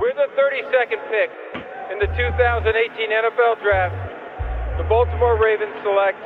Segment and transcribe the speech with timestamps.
[0.00, 1.28] With the 32nd pick
[1.92, 3.92] in the 2018 NFL Draft,
[4.78, 6.16] the Baltimore Ravens select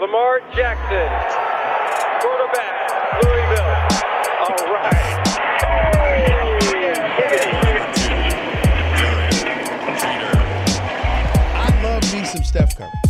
[0.00, 1.10] Lamar Jackson,
[2.22, 2.70] quarterback,
[3.24, 3.66] Louisville.
[4.46, 5.10] All right.
[11.56, 13.09] I love me some Steph Curry.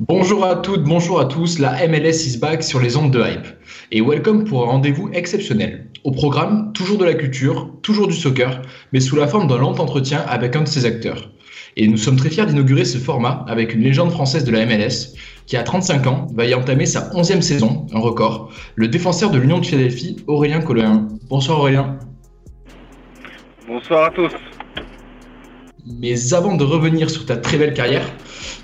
[0.00, 3.48] Bonjour à toutes, bonjour à tous, la MLS is back sur les ondes de hype.
[3.90, 5.90] Et welcome pour un rendez-vous exceptionnel.
[6.04, 8.62] Au programme, toujours de la culture, toujours du soccer,
[8.92, 11.32] mais sous la forme d'un long entretien avec un de ses acteurs.
[11.76, 15.16] Et nous sommes très fiers d'inaugurer ce format avec une légende française de la MLS
[15.46, 19.38] qui, à 35 ans, va y entamer sa 11e saison, un record, le défenseur de
[19.38, 21.08] l'Union de Philadelphie, Aurélien Colin.
[21.28, 21.98] Bonsoir Aurélien.
[23.66, 24.30] Bonsoir à tous.
[25.90, 28.06] Mais avant de revenir sur ta très belle carrière,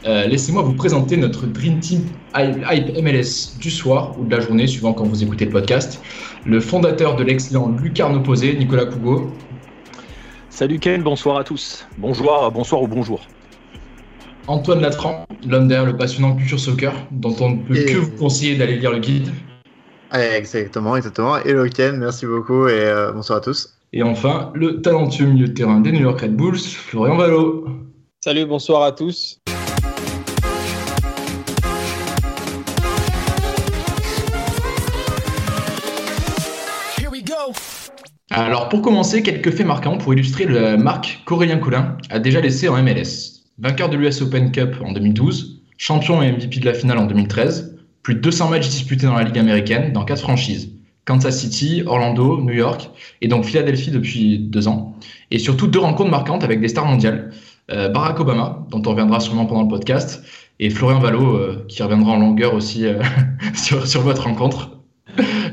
[0.07, 2.03] euh, laissez-moi vous présenter notre Dream Team
[2.37, 6.01] Hype MLS du soir ou de la journée, suivant quand vous écoutez le podcast.
[6.45, 9.33] Le fondateur de l'excellent Lucarne Opposé, Nicolas Cougo.
[10.51, 11.87] Salut Ken, bonsoir à tous.
[11.99, 13.27] Bonjour, bonsoir ou bonjour.
[14.47, 18.11] Antoine Latran, l'homme derrière le passionnant Culture Soccer, dont on ne peut Et- que vous
[18.13, 19.31] conseiller d'aller lire le guide.
[20.13, 21.39] Exactement, exactement.
[21.39, 23.74] Hello Ken, merci beaucoup et euh, bonsoir à tous.
[23.97, 27.65] Et enfin, le talentueux milieu de terrain des New York Red Bulls, Florian Valo.
[28.25, 29.39] Salut, bonsoir à tous.
[38.31, 42.69] Alors pour commencer, quelques faits marquants pour illustrer la marque qu'Aurélien Collin a déjà laissé
[42.69, 43.45] en MLS.
[43.59, 47.79] Vainqueur de l'US Open Cup en 2012, champion et MVP de la finale en 2013,
[48.03, 50.74] plus de 200 matchs disputés dans la Ligue américaine dans quatre franchises.
[51.05, 54.97] Kansas City, Orlando, New York et donc Philadelphie depuis deux ans.
[55.31, 57.31] Et surtout deux rencontres marquantes avec des stars mondiales.
[57.71, 60.23] Euh, Barack Obama, dont on reviendra sûrement pendant le podcast,
[60.61, 63.01] et Florian Valo, euh, qui reviendra en longueur aussi euh,
[63.55, 64.71] sur, sur votre rencontre.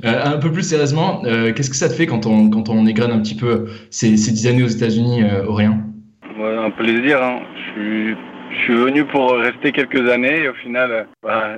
[0.04, 3.20] Un peu plus sérieusement, qu'est-ce que ça te fait quand on, quand on égrène un
[3.20, 5.84] petit peu ces, ces années aux États-Unis, Aurélien?
[6.40, 7.22] Ouais, un plaisir.
[7.22, 7.42] hein.
[7.76, 8.16] Je,
[8.64, 11.58] suis, venu pour rester quelques années et au final, bah,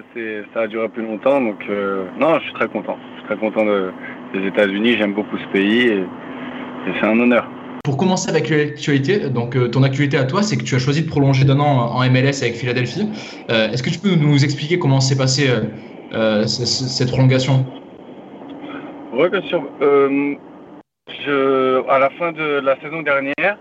[0.54, 1.40] ça a duré plus longtemps.
[1.40, 1.64] Donc,
[2.20, 2.98] non, je suis très content.
[3.26, 3.92] Suis très content de-
[4.34, 4.98] des États-Unis.
[4.98, 7.48] J'aime beaucoup ce pays et, et c'est un honneur.
[7.84, 11.04] Pour commencer avec l'actualité, donc euh, ton actualité à toi, c'est que tu as choisi
[11.04, 13.10] de prolonger d'un an en MLS avec Philadelphie.
[13.50, 15.64] Euh, Est-ce que tu peux nous expliquer comment s'est passée euh,
[16.14, 17.66] euh, cette prolongation?
[19.14, 19.64] Oui, bien sûr.
[19.82, 20.36] Euh,
[21.26, 23.58] je, à la fin de la saison dernière,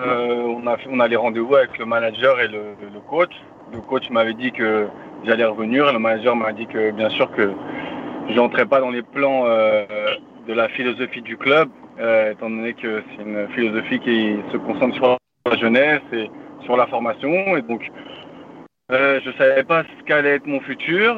[0.00, 3.32] euh, on, a fait, on a les rendez-vous avec le manager et le, le coach.
[3.72, 4.86] Le coach m'avait dit que
[5.24, 5.92] j'allais revenir.
[5.92, 7.50] Le manager m'a dit que bien sûr que
[8.28, 9.84] je n'entrais pas dans les plans euh,
[10.46, 11.68] de la philosophie du club,
[12.00, 16.30] euh, étant donné que c'est une philosophie qui se concentre sur la jeunesse et
[16.62, 17.56] sur la formation.
[17.56, 17.90] Et donc,
[18.92, 21.16] euh, je savais pas ce qu'allait être mon futur,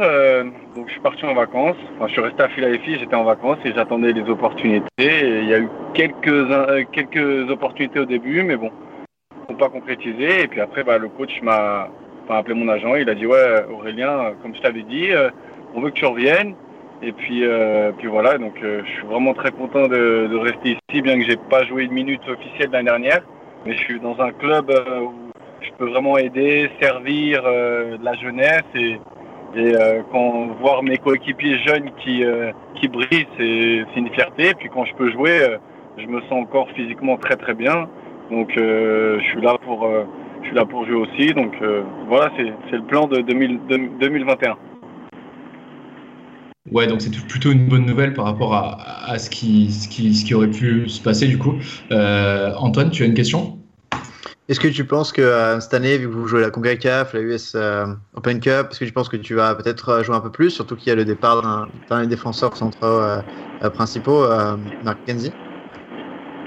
[0.74, 1.76] donc je suis parti en vacances.
[1.96, 4.86] Enfin, je suis resté à Philadelphie, j'étais en vacances et j'attendais les opportunités.
[4.98, 6.46] Il y a eu quelques
[6.92, 8.70] quelques opportunités au début, mais bon,
[9.48, 10.42] n'ont pas concrétisé.
[10.42, 11.88] Et puis après, bah, le coach m'a
[12.28, 12.94] appelé mon agent.
[12.96, 15.10] Il a dit ouais, Aurélien, comme je t'avais dit,
[15.74, 16.54] on veut que tu reviennes.
[17.02, 18.38] Et puis euh, puis voilà.
[18.38, 21.64] Donc euh, je suis vraiment très content de, de rester ici, bien que j'ai pas
[21.64, 23.20] joué une minute officielle l'année dernière.
[23.64, 25.12] Mais je suis dans un club euh, où
[25.60, 28.98] je peux vraiment aider, servir euh, la jeunesse et,
[29.56, 32.22] et euh, quand voir mes coéquipiers jeunes qui,
[32.76, 34.50] qui brillent, c'est c'est une fierté.
[34.50, 35.56] Et puis quand je peux jouer,
[35.98, 37.88] je me sens encore physiquement très très bien.
[38.30, 39.88] Donc je suis là pour
[40.42, 41.32] je suis là pour jouer aussi.
[41.34, 41.52] Donc
[42.08, 44.56] voilà, c'est c'est le plan de 2000 de- 2021.
[46.72, 50.14] Ouais, donc c'est plutôt une bonne nouvelle par rapport à, à ce, qui, ce, qui,
[50.14, 51.54] ce qui aurait pu se passer du coup.
[51.92, 53.58] Euh, Antoine, tu as une question?
[54.48, 57.20] Est-ce que tu penses que euh, cette année, vu que vous jouez la CONCACAF, la
[57.20, 60.30] US euh, Open Cup, est-ce que tu penses que tu vas peut-être jouer un peu
[60.30, 61.42] plus, surtout qu'il y a le départ
[61.88, 63.00] d'un des défenseurs centraux
[63.74, 65.32] principaux, euh, Mark Kenzie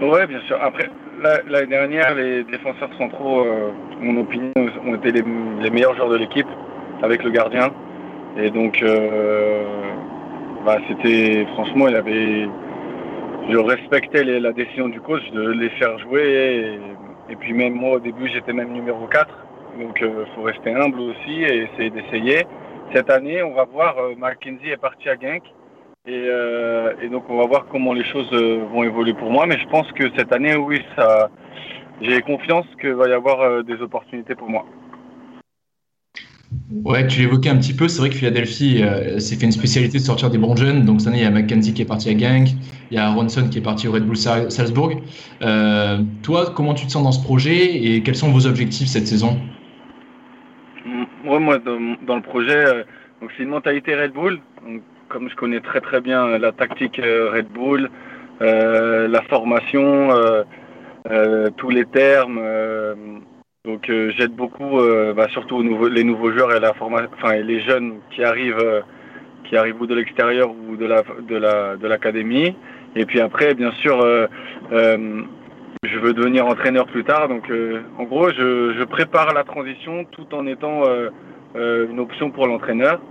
[0.02, 0.58] Ouais, bien sûr.
[0.62, 0.90] Après,
[1.22, 4.52] la- l'année dernière, les défenseurs centraux, euh, mon opinion,
[4.86, 5.24] ont été les,
[5.62, 6.48] les meilleurs joueurs de l'équipe
[7.04, 7.70] avec le gardien.
[8.38, 9.66] Et donc, euh,
[10.70, 12.48] bah, c'était franchement, il avait,
[13.50, 16.78] je respectais la décision du coach de les faire jouer.
[17.28, 19.28] Et, puis même moi, au début, j'étais même numéro 4.
[19.80, 22.46] Donc, il faut rester humble aussi et essayer d'essayer.
[22.94, 25.42] Cette année, on va voir, euh, Mackenzie est parti à Genk.
[26.06, 26.28] Et,
[27.02, 29.48] et, donc on va voir comment les choses vont évoluer pour moi.
[29.48, 31.30] Mais je pense que cette année, oui, ça,
[32.00, 34.66] j'ai confiance qu'il va y avoir des opportunités pour moi.
[36.72, 37.88] Ouais, tu l'évoquais un petit peu.
[37.88, 40.86] C'est vrai que Philadelphie euh, s'est fait une spécialité de sortir des bons jeunes.
[40.86, 42.48] Donc, cette année, il y a McKenzie qui est parti à Gang,
[42.92, 44.94] il y a Ronson qui est parti au Red Bull Salzbourg.
[45.42, 49.08] Euh, toi, comment tu te sens dans ce projet et quels sont vos objectifs cette
[49.08, 49.40] saison?
[51.24, 52.84] Moi, moi dans, le projet, euh,
[53.36, 54.40] c'est une mentalité Red Bull.
[55.10, 57.90] comme je connais très très bien la tactique Red Bull,
[58.40, 60.10] la formation,
[61.58, 62.40] tous les termes
[63.66, 67.96] donc euh, j'aide beaucoup, euh, bah, surtout les nouveaux joueurs et la enfin les jeunes
[68.10, 68.80] qui arrivent, euh,
[69.44, 72.56] qui arrivent ou de l'extérieur ou de la de la de l'académie.
[72.96, 74.00] Et puis après, bien sûr,
[74.72, 77.28] je veux devenir entraîneur plus tard.
[77.28, 77.52] Donc
[77.98, 80.84] en gros, je, prépare la transition tout en étant
[81.56, 83.02] une option pour l'entraîneur.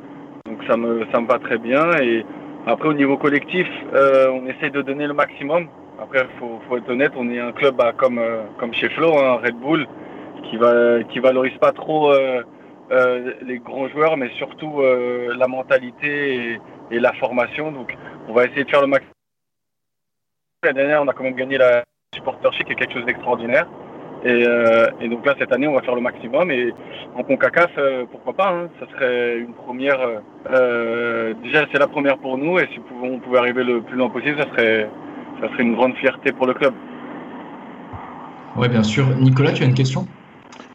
[0.46, 1.92] Donc ça me ça me va très bien.
[2.00, 2.24] Et
[2.66, 5.68] après au niveau collectif, on essaie de donner le maximum.
[6.02, 8.20] Après, faut, faut être honnête, on est un club bah, comme
[8.58, 9.86] comme chez Flo, hein, Red Bull
[10.44, 12.42] qui va qui valorise pas trop euh,
[12.90, 16.58] euh, les grands joueurs, mais surtout euh, la mentalité
[16.90, 17.70] et, la formation.
[17.70, 17.94] Donc,
[18.28, 19.12] on va essayer de faire le maximum.
[20.64, 23.68] L'année dernière, on a quand même gagné la supportership, qui est quelque chose d'extraordinaire.
[24.24, 26.50] Et, donc là, cette année, on va faire le maximum.
[26.50, 26.72] Et
[27.14, 27.70] en Concacaf,
[28.10, 29.98] pourquoi pas hein, Ça serait une première.
[31.44, 32.58] déjà, c'est la première pour nous.
[32.58, 34.88] Et si on pouvait arriver le plus loin possible, ça serait,
[35.40, 36.74] ça serait une grande fierté pour le club.
[38.56, 39.06] Oui, bien sûr.
[39.18, 40.06] Nicolas, tu as une question?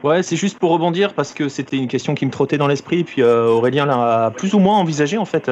[0.03, 2.99] Ouais, c'est juste pour rebondir parce que c'était une question qui me trottait dans l'esprit.
[2.99, 5.49] Et puis euh, Aurélien l'a plus ou moins envisagé en fait.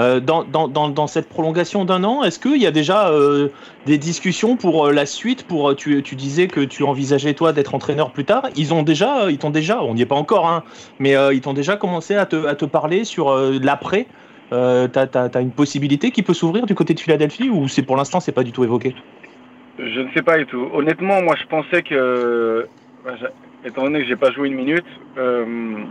[0.00, 3.48] Euh, dans, dans, dans, cette prolongation d'un an, est-ce qu'il y a déjà euh,
[3.84, 8.12] des discussions pour la suite Pour tu, tu, disais que tu envisageais toi d'être entraîneur
[8.12, 8.44] plus tard.
[8.56, 10.64] Ils ont déjà, ils t'ont déjà, on n'y est pas encore, hein,
[10.98, 14.06] mais ils t'ont déjà commencé à te, à te parler sur l'après.
[14.52, 17.96] Euh, t'as as, une possibilité qui peut s'ouvrir du côté de Philadelphie ou c'est pour
[17.96, 18.94] l'instant c'est pas du tout évoqué?
[19.78, 20.68] Je ne sais pas du tout.
[20.74, 22.66] Honnêtement, moi je pensais que
[23.64, 24.86] étant donné que j'ai pas joué une minute,
[25.18, 25.84] euh,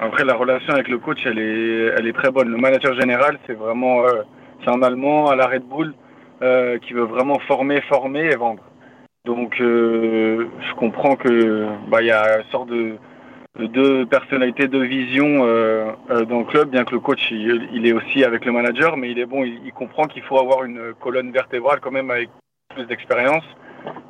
[0.00, 2.48] après la relation avec le coach, elle est, elle est très bonne.
[2.48, 4.22] Le manager général, c'est vraiment, euh,
[4.64, 5.94] c'est un Allemand à la Red Bull
[6.42, 8.62] euh, qui veut vraiment former, former et vendre.
[9.26, 12.96] Donc, je comprends que bah il y a une sorte de,
[13.58, 18.46] deux personnalités, deux visions dans le club, bien que le coach il, est aussi avec
[18.46, 21.90] le manager, mais il est bon, il comprend qu'il faut avoir une colonne vertébrale quand
[21.90, 22.30] même avec
[22.74, 23.44] plus d'expérience.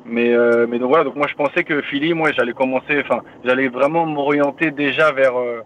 [0.05, 3.21] Mais, euh, mais donc voilà, donc moi je pensais que Philly, moi j'allais commencer, enfin
[3.45, 5.61] j'allais vraiment m'orienter déjà vers euh,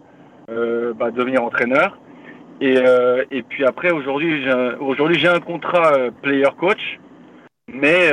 [0.50, 1.98] euh, bah, devenir entraîneur.
[2.60, 2.78] Et,
[3.30, 5.92] et puis après aujourd'hui j'ai un, aujourd'hui j'ai un contrat
[6.22, 6.98] player coach,
[7.70, 8.10] mais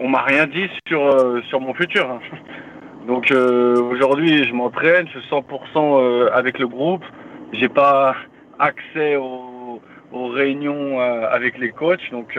[0.00, 2.10] on m'a rien dit sur sur mon futur.
[2.10, 2.20] Hein.
[3.06, 7.04] Donc aujourd'hui je m'entraîne, je suis 100% avec le groupe,
[7.52, 8.14] j'ai pas
[8.58, 9.80] accès aux,
[10.12, 12.38] réunions avec les coachs, donc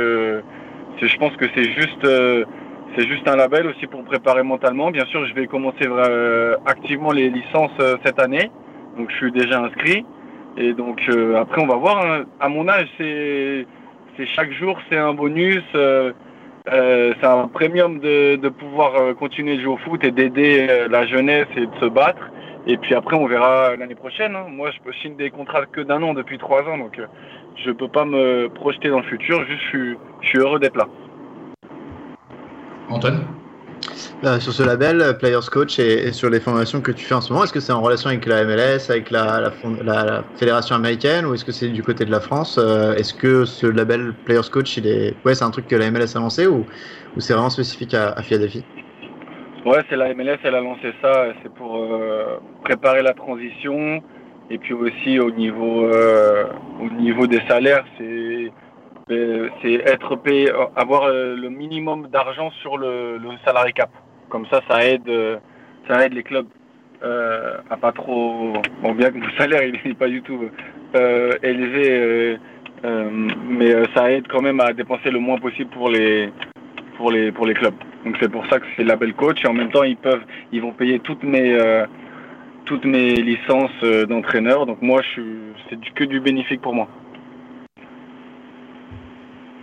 [1.01, 2.05] je pense que c'est juste
[2.95, 4.91] c'est juste un label aussi pour préparer mentalement.
[4.91, 8.51] Bien sûr, je vais commencer euh, activement les licences euh, cette année.
[8.97, 10.05] Donc, je suis déjà inscrit.
[10.57, 12.05] Et donc, euh, après, on va voir.
[12.05, 12.25] Hein.
[12.39, 13.65] À mon âge, c'est
[14.35, 15.63] chaque jour, c'est un bonus.
[15.73, 21.47] c'est un premium de, de pouvoir continuer de jouer au foot et d'aider la jeunesse
[21.57, 22.29] et de se battre.
[22.65, 24.35] Et puis après, on verra l'année prochaine.
[24.35, 24.45] Hein.
[24.49, 26.77] Moi, je peux signer des contrats que d'un an depuis trois ans.
[26.77, 26.99] Donc,
[27.63, 29.45] je ne peux pas me projeter dans le futur.
[29.45, 29.63] Juste,
[30.21, 30.87] je suis heureux d'être là.
[32.89, 33.25] Antoine?
[34.23, 37.19] Euh, sur ce label, euh, Players Coach, et, sur les formations que tu fais en
[37.19, 39.51] ce moment, est-ce que c'est en relation avec la MLS, avec la,
[40.37, 43.67] fédération américaine, ou est-ce que c'est du côté de la France euh, Est-ce que ce
[43.67, 46.65] label Players Coach, il est, ouais, c'est un truc que la MLS a lancé, ou,
[47.17, 48.63] ou c'est vraiment spécifique à, à Philadelphie?
[49.65, 51.87] Ouais, c'est la MLS, elle a lancé ça, c'est pour
[52.63, 54.03] préparer la transition,
[54.49, 55.89] et puis aussi au niveau,
[56.81, 58.51] au niveau des salaires, c'est
[59.07, 63.89] c'est être payé, avoir euh, le minimum d'argent sur le, le salary cap.
[64.29, 65.37] Comme ça, ça aide, euh,
[65.87, 66.47] ça aide les clubs
[67.03, 68.53] euh, à pas trop.
[68.81, 70.39] Bon, bien que mon salaire il n'est pas du tout
[71.41, 72.37] élevé,
[72.83, 76.31] mais ça aide quand même à dépenser le moins possible pour les
[76.97, 77.75] pour les pour les clubs.
[78.05, 80.61] Donc c'est pour ça que c'est label coach et en même temps ils peuvent ils
[80.61, 81.57] vont payer toutes mes
[82.65, 84.65] toutes mes licences d'entraîneur.
[84.65, 85.21] Donc moi je
[85.69, 86.87] c'est que du bénéfique pour moi.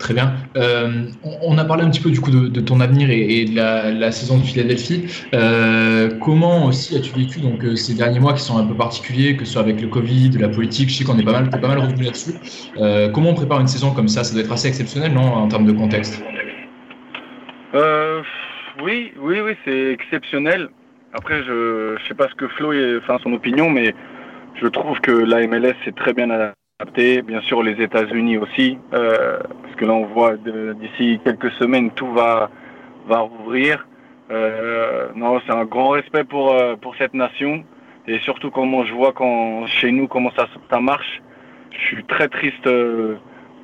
[0.01, 0.33] Très bien.
[0.57, 1.05] Euh,
[1.43, 4.39] on a parlé un petit peu du coup de, ton avenir et, de la, saison
[4.39, 5.05] de Philadelphie.
[5.35, 9.37] Euh, comment aussi as-tu vécu donc euh, ces derniers mois qui sont un peu particuliers,
[9.37, 10.89] que ce soit avec le Covid, la politique?
[10.89, 12.33] Je sais qu'on est pas mal, pas mal revenu là-dessus.
[13.13, 14.25] comment on prépare une saison comme ça?
[14.25, 16.25] Ça doit être assez exceptionnel, non, en termes de contexte?
[17.73, 20.69] Oui, oui, oui, c'est exceptionnel.
[21.13, 23.95] Après, je ne sais pas ce que Flo, est, enfin son opinion, mais
[24.61, 27.23] je trouve que la MLS s'est très bien adapter.
[27.23, 32.11] Bien sûr, les États-Unis aussi, euh, parce que là, on voit d'ici quelques semaines, tout
[32.13, 32.51] va,
[33.07, 33.87] va rouvrir.
[34.31, 37.65] Euh, non, c'est un grand respect pour, euh, pour cette nation.
[38.07, 41.21] Et surtout, comment je vois quand, chez nous comment ça, ça marche.
[41.71, 43.17] Je suis très triste euh,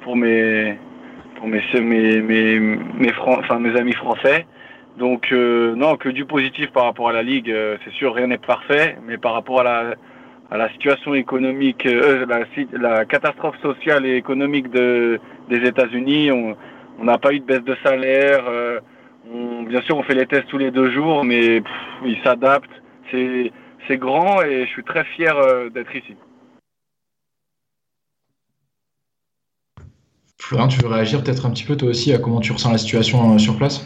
[0.02, 0.78] pour mes,
[1.36, 4.46] pour mes, mes, mes, mes, enfin, mes amis français.
[4.98, 7.50] Donc, euh, non, que du positif par rapport à la Ligue.
[7.50, 8.96] Euh, c'est sûr, rien n'est parfait.
[9.06, 9.94] Mais par rapport à la,
[10.50, 12.40] à la situation économique, euh, la,
[12.78, 17.76] la, catastrophe sociale et économique de, des États-Unis, on n'a pas eu de baisse de
[17.84, 18.44] salaire.
[18.48, 18.80] Euh,
[19.32, 21.72] on, bien sûr, on fait les tests tous les deux jours, mais pff,
[22.04, 22.82] ils s'adaptent.
[23.10, 23.52] C'est
[23.88, 26.16] c'est grand et je suis très fier euh, d'être ici.
[30.46, 32.78] Florent, tu veux réagir peut-être un petit peu toi aussi à comment tu ressens la
[32.78, 33.84] situation euh, sur place?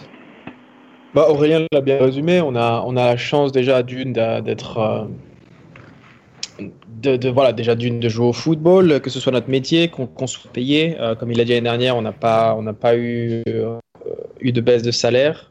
[1.14, 2.43] Bah, Aurélien l'a bien résumé.
[2.43, 4.76] On a, on a la chance déjà d'une d'être.
[4.76, 6.67] Euh,
[7.00, 10.07] de, de, voilà, déjà d'une de jouer au football, que ce soit notre métier, qu'on
[10.07, 10.99] qu soit payé.
[11.00, 13.43] Euh, comme il l'a dit l'année dernière, on n'a pas, on pas eu,
[14.40, 15.50] eu de baisse de salaire.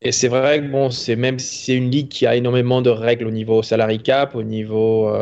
[0.00, 3.26] Et c'est vrai que bon, même si c'est une ligue qui a énormément de règles
[3.26, 5.14] au niveau salary cap, au niveau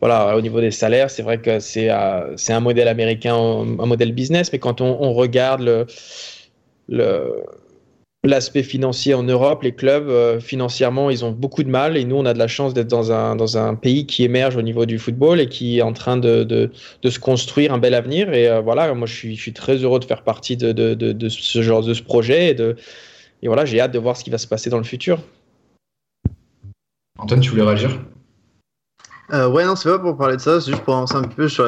[0.00, 3.86] voilà, au niveau des salaires, c'est vrai que c'est euh, c'est un modèle américain, un
[3.86, 5.86] modèle business, mais quand on, regarde
[8.24, 12.16] l'aspect financier en Europe, les clubs euh, financièrement, ils ont beaucoup de mal et nous,
[12.16, 15.40] on a de la chance d'être dans un, pays qui émerge au niveau du football
[15.40, 16.70] et qui est en train de,
[17.04, 18.32] se construire un bel avenir.
[18.32, 21.94] Et euh, voilà, moi, je suis, très heureux de faire partie de, ce genre de
[21.94, 22.56] ce projet et
[23.42, 25.18] et voilà, j'ai hâte de voir ce qui va se passer dans le futur.
[27.18, 27.98] Antoine, tu voulais réagir?
[29.32, 31.48] Euh, Ouais, non, c'est pas pour parler de ça, c'est juste pour avancer un peu
[31.48, 31.66] sur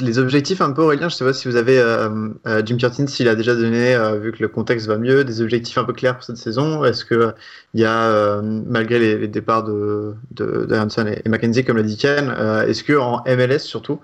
[0.00, 1.08] les objectifs un peu, Aurélien.
[1.08, 4.18] Je sais pas si vous avez, euh, euh, Jim Curtin, s'il a déjà donné, euh,
[4.18, 6.84] vu que le contexte va mieux, des objectifs un peu clairs pour cette saison.
[6.84, 7.32] Est-ce que
[7.74, 10.68] il y a, malgré les, départs de, de
[11.08, 12.34] et, et, Mackenzie, comme l'a dit Ken,
[12.66, 14.00] est-ce que en MLS surtout,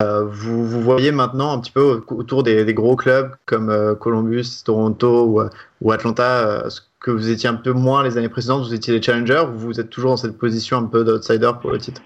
[0.00, 5.42] vous, vous voyez maintenant un petit peu autour des, gros clubs comme Columbus, Toronto ou,
[5.80, 6.68] ou Atlanta,
[7.08, 9.80] que vous étiez un peu moins les années précédentes, vous étiez les challengers, ou vous
[9.80, 12.02] êtes toujours dans cette position un peu d'outsider pour le titre?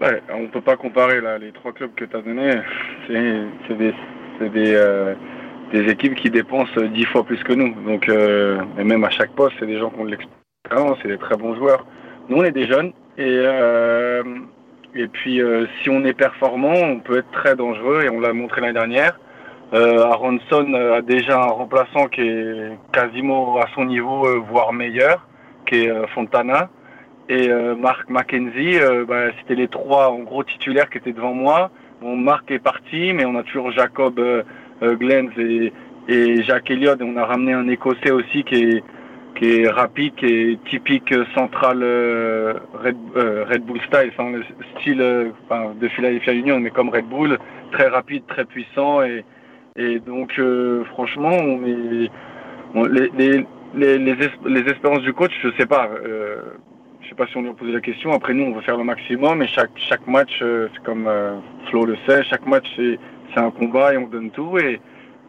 [0.00, 2.54] Ouais, on peut pas comparer là, les trois clubs que tu as donnés.
[3.08, 3.92] C'est des,
[4.40, 5.14] des, euh,
[5.72, 7.74] des, équipes qui dépensent dix fois plus que nous.
[7.84, 11.08] Donc, euh, et même à chaque poste, c'est des gens qui ont de l'expérience, c'est
[11.08, 11.84] des très bons joueurs.
[12.30, 14.22] Nous, on est des jeunes et, euh,
[14.94, 15.42] et puis
[15.82, 19.18] si on est performant, on peut être très dangereux et on l'a montré l'année dernière.
[19.74, 25.26] Euh, Aronson a déjà un remplaçant qui est quasiment à son niveau, voire meilleur,
[25.66, 26.70] qui est Fontana
[27.28, 31.34] et euh, Marc McKenzie, euh, bah, c'était les trois en gros titulaires qui étaient devant
[31.34, 31.70] moi.
[32.00, 34.42] Bon, Marc est parti, mais on a toujours Jacob euh,
[34.82, 35.72] Glens et,
[36.08, 36.98] et Jacques Elliott.
[37.00, 38.84] Et on a ramené un Écossais aussi qui est,
[39.36, 44.44] qui est rapide, qui est typique central Red, Red, Bull style, enfin, le
[44.78, 47.38] style enfin, de Philadelphia Union, mais comme Red Bull,
[47.72, 49.02] très rapide, très puissant.
[49.02, 49.24] Et,
[49.76, 50.40] et donc,
[50.92, 52.10] franchement, on est,
[52.74, 54.14] on, les, les, les, les,
[54.46, 55.88] les espérances du coach, je sais pas.
[56.04, 56.42] Euh,
[57.00, 58.12] je sais pas si on lui a posé la question.
[58.12, 59.42] Après, nous, on veut faire le maximum.
[59.42, 61.38] Et chaque, chaque match, euh, c'est comme euh,
[61.70, 64.58] Flo le sait, chaque match, c'est un combat et on donne tout.
[64.58, 64.80] Et,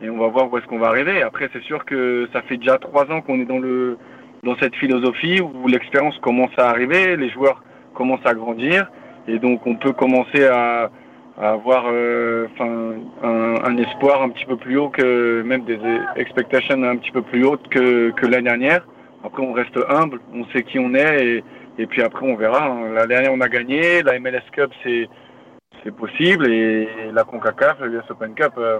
[0.01, 1.21] et on va voir où est-ce qu'on va arriver.
[1.21, 3.97] Après, c'est sûr que ça fait déjà trois ans qu'on est dans, le,
[4.43, 8.89] dans cette philosophie où l'expérience commence à arriver, les joueurs commencent à grandir.
[9.27, 10.89] Et donc, on peut commencer à,
[11.39, 15.79] avoir euh, un, espoir un petit peu plus haut que même des
[16.17, 18.85] expectations un petit peu plus hautes que, que l'année dernière.
[19.23, 21.43] Après, on reste humble, on sait qui on est et,
[21.77, 22.77] et puis après, on verra.
[22.93, 24.01] La dernière, on a gagné.
[24.03, 25.07] La MLS Cup, c'est
[25.83, 26.51] c'est possible.
[26.51, 28.79] Et la CONCACAF, le US Open Cup, euh,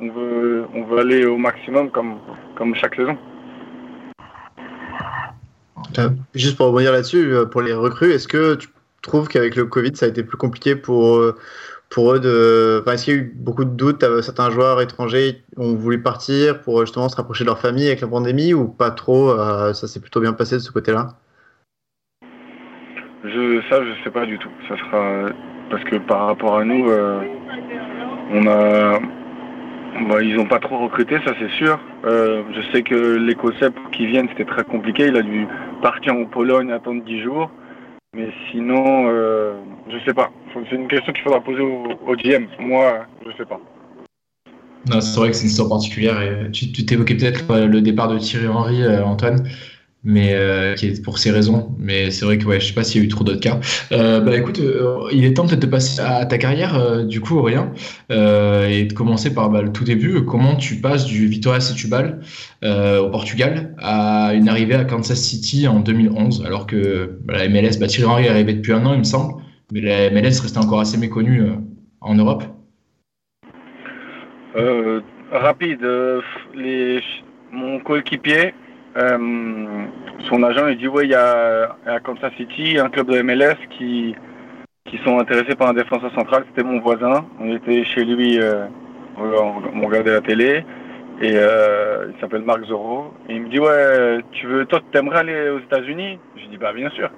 [0.00, 2.18] on, veut, on veut aller au maximum comme,
[2.56, 3.18] comme chaque saison.
[5.98, 8.68] Euh, juste pour revenir là-dessus, pour les recrues, est-ce que tu
[9.02, 11.22] trouves qu'avec le Covid, ça a été plus compliqué pour,
[11.90, 12.80] pour eux de.
[12.82, 16.60] Enfin, est-ce qu'il y a eu beaucoup de doutes Certains joueurs étrangers ont voulu partir
[16.62, 19.34] pour justement se rapprocher de leur famille avec la pandémie ou pas trop
[19.72, 21.14] Ça s'est plutôt bien passé de ce côté-là?
[23.24, 24.50] Je, ça, je sais pas du tout.
[24.68, 25.30] Ça sera
[25.70, 27.20] parce que par rapport à nous, euh,
[28.32, 28.98] on a,
[30.08, 31.78] bah, ils ont pas trop recruté, ça c'est sûr.
[32.04, 35.06] Euh, je sais que l'Écossais qui viennent, c'était très compliqué.
[35.08, 35.46] Il a dû
[35.82, 37.50] partir en Pologne, attendre 10 jours.
[38.18, 39.54] Mais sinon, euh,
[39.88, 40.32] je sais pas.
[40.52, 42.48] C'est une question qu'il faudra poser au, GM.
[42.58, 43.60] Moi, je sais pas.
[44.90, 46.50] Non, c'est vrai que c'est une histoire particulière.
[46.52, 49.48] Tu t'évoquais peut-être le départ de Thierry Henry, Antoine.
[50.04, 51.74] Mais euh, qui est pour ces raisons.
[51.78, 53.58] Mais c'est vrai que ouais, je sais pas s'il y a eu trop d'autres cas.
[53.92, 57.38] Euh, bah écoute, euh, il est temps peut-être de passer à ta carrière, du coup,
[57.38, 57.72] Aurélien,
[58.10, 60.24] et de commencer par bah, le tout début.
[60.24, 62.20] Comment tu passes du Vitória Setúbal
[62.62, 67.78] au Portugal à une arrivée à Kansas City en 2011, alors que bah, la MLS,
[67.78, 70.58] bah, Thierry Henry est arrivé depuis un an, il me semble, mais la MLS restait
[70.58, 71.42] encore assez méconnue
[72.00, 72.44] en Europe.
[75.30, 75.86] rapide,
[76.54, 77.00] les...
[77.52, 78.54] mon coéquipier
[78.98, 79.86] euh,
[80.28, 83.56] son agent il dit ouais il y a à Kansas City un club de MLS
[83.70, 84.16] qui
[84.86, 86.44] qui sont intéressés par un défenseur central.
[86.48, 87.26] C'était mon voisin.
[87.38, 88.64] On était chez lui, euh,
[89.18, 90.64] on, regardait la télé
[91.20, 93.12] et euh, il s'appelle Marc Zorro.
[93.28, 96.18] Et il me dit ouais tu veux toi t'aimerais aller aux États-Unis?
[96.36, 97.10] Je dis bah bien sûr.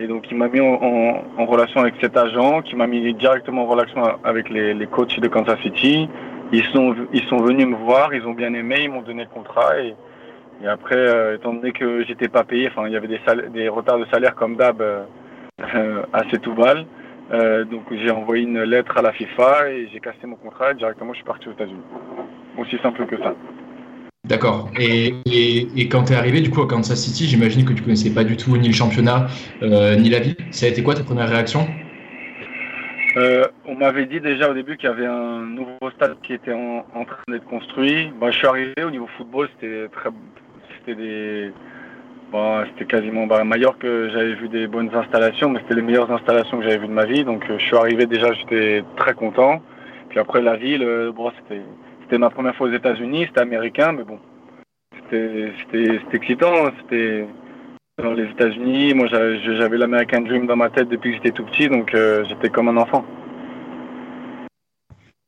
[0.00, 3.66] Et donc il m'a mis en, relation avec cet agent, qui m'a mis directement en
[3.66, 6.08] relation avec les, les coachs de Kansas City.
[6.52, 9.30] Ils sont ils sont venus me voir, ils ont bien aimé, ils m'ont donné le
[9.30, 9.72] contrat
[10.62, 13.20] et après, euh, étant donné que j'étais pas payé, enfin il y avait des,
[13.52, 16.86] des retards de salaire comme d'hab euh, assez tout mal.
[17.32, 20.74] Euh, donc j'ai envoyé une lettre à la FIFA et j'ai cassé mon contrat et
[20.74, 21.82] directement je suis parti aux États-Unis.
[22.56, 23.34] Aussi simple que ça.
[24.24, 24.70] D'accord.
[24.78, 28.12] Et, et, quand tu es arrivé du coup à Kansas City, j'imagine que tu connaissais
[28.12, 29.26] pas du tout ni le championnat
[29.62, 30.36] ni la ville.
[30.50, 31.66] Ça a été quoi ta première réaction?
[33.68, 37.04] On m'avait dit déjà au début qu'il y avait un nouveau stade qui était en,
[37.04, 38.10] train d'être construit.
[38.20, 40.10] Bah, je suis arrivé au niveau football, c'était très,
[40.86, 41.52] c'était des.
[42.68, 43.42] c'était quasiment bah,
[43.80, 46.92] que j'avais vu des bonnes installations, mais c'était les meilleures installations que j'avais vues de
[46.92, 47.24] ma vie.
[47.24, 49.60] Donc euh, je suis arrivé déjà, j'étais très content.
[50.08, 54.04] Puis après la ville, euh, bon, c'était ma première fois aux États-Unis, c'était américain, mais
[54.04, 54.18] bon,
[55.10, 56.66] c'était excitant.
[56.66, 56.72] Hein.
[56.82, 57.26] C'était
[57.98, 58.94] dans les États-Unis.
[58.94, 62.48] Moi, j'avais l'American Dream dans ma tête depuis que j'étais tout petit, donc euh, j'étais
[62.48, 63.04] comme un enfant.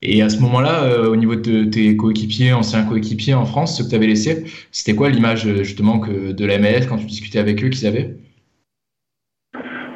[0.01, 3.85] Et à ce moment-là, euh, au niveau de tes coéquipiers, anciens coéquipiers en France, ceux
[3.85, 7.41] que tu avais laissés, c'était quoi l'image euh, justement de la MLS quand tu discutais
[7.41, 8.15] avec eux qu'ils avaient?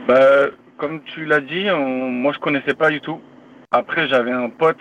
[0.09, 3.21] Bah, Comme tu l'as dit, moi je connaissais pas du tout.
[3.71, 4.76] Après, j'avais un pote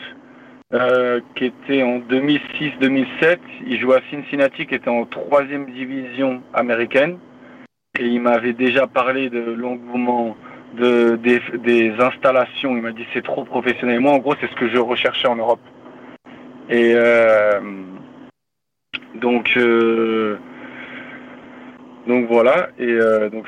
[0.74, 3.40] euh, qui était en 2006-2007.
[3.68, 7.18] Il jouait à Cincinnati, qui était en troisième division américaine.
[8.00, 10.36] Et il m'avait déjà parlé de l'engouement
[10.78, 12.76] de, des, installations.
[12.76, 14.00] Il m'a dit c'est trop professionnel.
[14.00, 15.62] Moi, en gros, c'est ce que je recherchais en Europe.
[16.70, 17.60] Et euh,
[19.16, 20.38] donc, euh,
[22.08, 22.70] donc voilà.
[22.80, 23.46] Et euh, donc,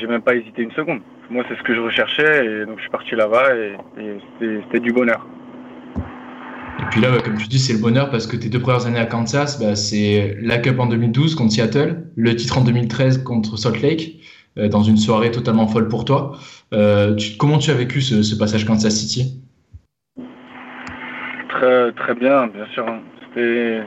[0.00, 1.00] j'ai même pas hésité une seconde.
[1.30, 2.46] Moi, c'est ce que je recherchais.
[2.46, 3.76] Et donc, je suis parti là-bas et,
[4.38, 5.26] c'était du bonheur.
[6.80, 9.00] Et puis là, comme tu dis, c'est le bonheur parce que tes deux premières années
[9.00, 13.58] à Kansas, bah, c'est la Cup en 2012 contre Seattle, le titre en 2013 contre
[13.58, 14.20] Salt Lake.
[14.58, 16.32] Euh, dans une soirée totalement folle pour toi.
[16.72, 19.40] Euh, comment tu as vécu ce, passage Kansas City?
[21.48, 22.86] Très, très bien, bien sûr.
[23.22, 23.82] C'était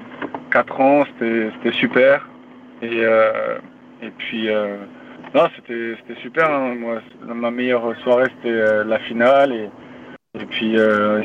[0.51, 2.27] 4 ans, c'était super.
[2.81, 3.57] Et, euh,
[4.01, 4.47] et puis,
[5.35, 6.49] non, c'était super.
[6.49, 6.75] Hein.
[6.75, 7.01] Moi,
[7.33, 9.51] ma meilleure soirée, c'était la finale.
[9.53, 9.69] Et,
[10.39, 10.75] et puis,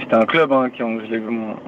[0.00, 0.98] c'était un club hein, qui on,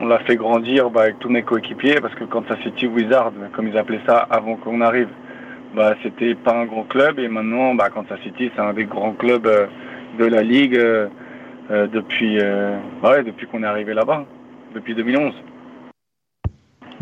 [0.07, 3.79] l'a fait grandir bah, avec tous mes coéquipiers parce que Kansas City Wizard, comme ils
[3.79, 5.09] appelaient ça avant qu'on arrive,
[5.75, 9.13] bah, c'était pas un grand club et maintenant bah, Kansas City c'est un des grands
[9.13, 9.67] clubs euh,
[10.19, 11.09] de la ligue euh,
[11.71, 12.39] euh, depuis,
[13.03, 14.25] bah depuis qu'on est arrivé là-bas,
[14.75, 15.35] depuis 2011.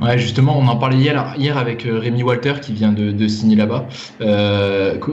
[0.02, 3.86] Ouais, justement, on en parlait hier, hier avec Rémi Walter qui vient de, signer là-bas.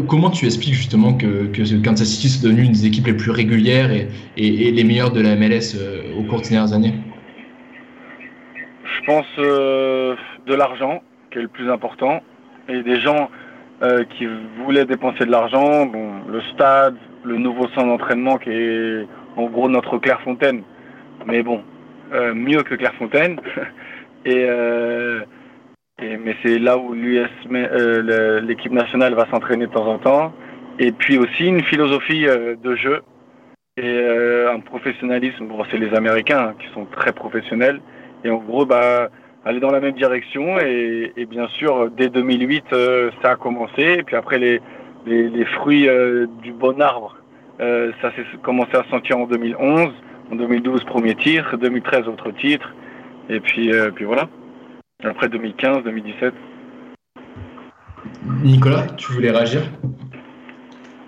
[0.08, 3.32] comment tu expliques justement que, que Kansas City soit devenu une des équipes les plus
[3.32, 5.78] régulières et, et, les meilleures de la MLS
[6.18, 6.96] au cours des dernières années?
[8.84, 12.22] Je pense de l'argent qui est le plus important
[12.68, 13.30] et des gens
[13.82, 14.28] euh, qui
[14.60, 15.92] voulaient dépenser de l'argent.
[16.28, 20.64] Le stade, le nouveau centre d'entraînement qui est en gros notre Clairefontaine,
[21.26, 21.64] mais bon,
[22.14, 23.40] euh, mieux que Clairefontaine.
[24.26, 25.20] Euh,
[26.02, 27.28] et, mais c'est là où l'US,
[28.48, 30.34] l'équipe nationale va s'entraîner de temps en temps.
[30.80, 33.02] Et puis aussi une philosophie de jeu
[33.76, 35.48] et un professionnalisme.
[35.48, 37.82] Bon, c'est les Américains hein, qui sont très professionnels.
[38.24, 39.10] Et en gros, bah,
[39.46, 40.60] aller dans la même direction.
[40.60, 43.82] Et, bien sûr, dès 2008, euh, ça a commencé.
[44.00, 47.18] Et puis après, les, fruits euh, du bon arbre,
[47.60, 49.92] euh, ça s'est commencé à sentir en 2011.
[50.32, 51.58] En 2012, premier titre.
[51.58, 52.74] 2013, autre titre.
[53.30, 54.28] Et puis, puis voilà.
[55.04, 56.34] Après 2015, 2017.
[58.44, 59.62] Nicolas, tu voulais réagir?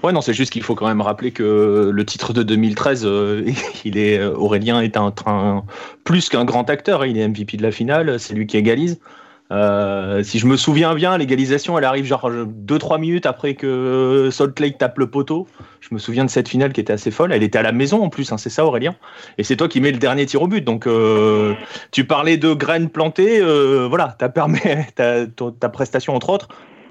[0.05, 3.43] Ouais, non, c'est juste qu'il faut quand même rappeler que le titre de 2013, euh,
[3.85, 5.65] il est euh, Aurélien est un train
[6.03, 7.07] plus qu'un grand acteur.
[7.07, 8.99] Il est MVP de la finale, c'est lui qui égalise.
[9.51, 14.59] Euh, si je me souviens bien, l'égalisation, elle arrive genre 2-3 minutes après que Salt
[14.59, 15.47] Lake tape le poteau.
[15.79, 17.33] Je me souviens de cette finale qui était assez folle.
[17.33, 18.95] Elle était à la maison en plus, hein, c'est ça Aurélien?
[19.39, 20.63] Et c'est toi qui mets le dernier tir au but.
[20.63, 20.87] Donc
[21.91, 23.41] tu parlais de graines plantées.
[23.89, 24.59] voilà, as permis
[24.95, 26.49] ta, prestation entre autres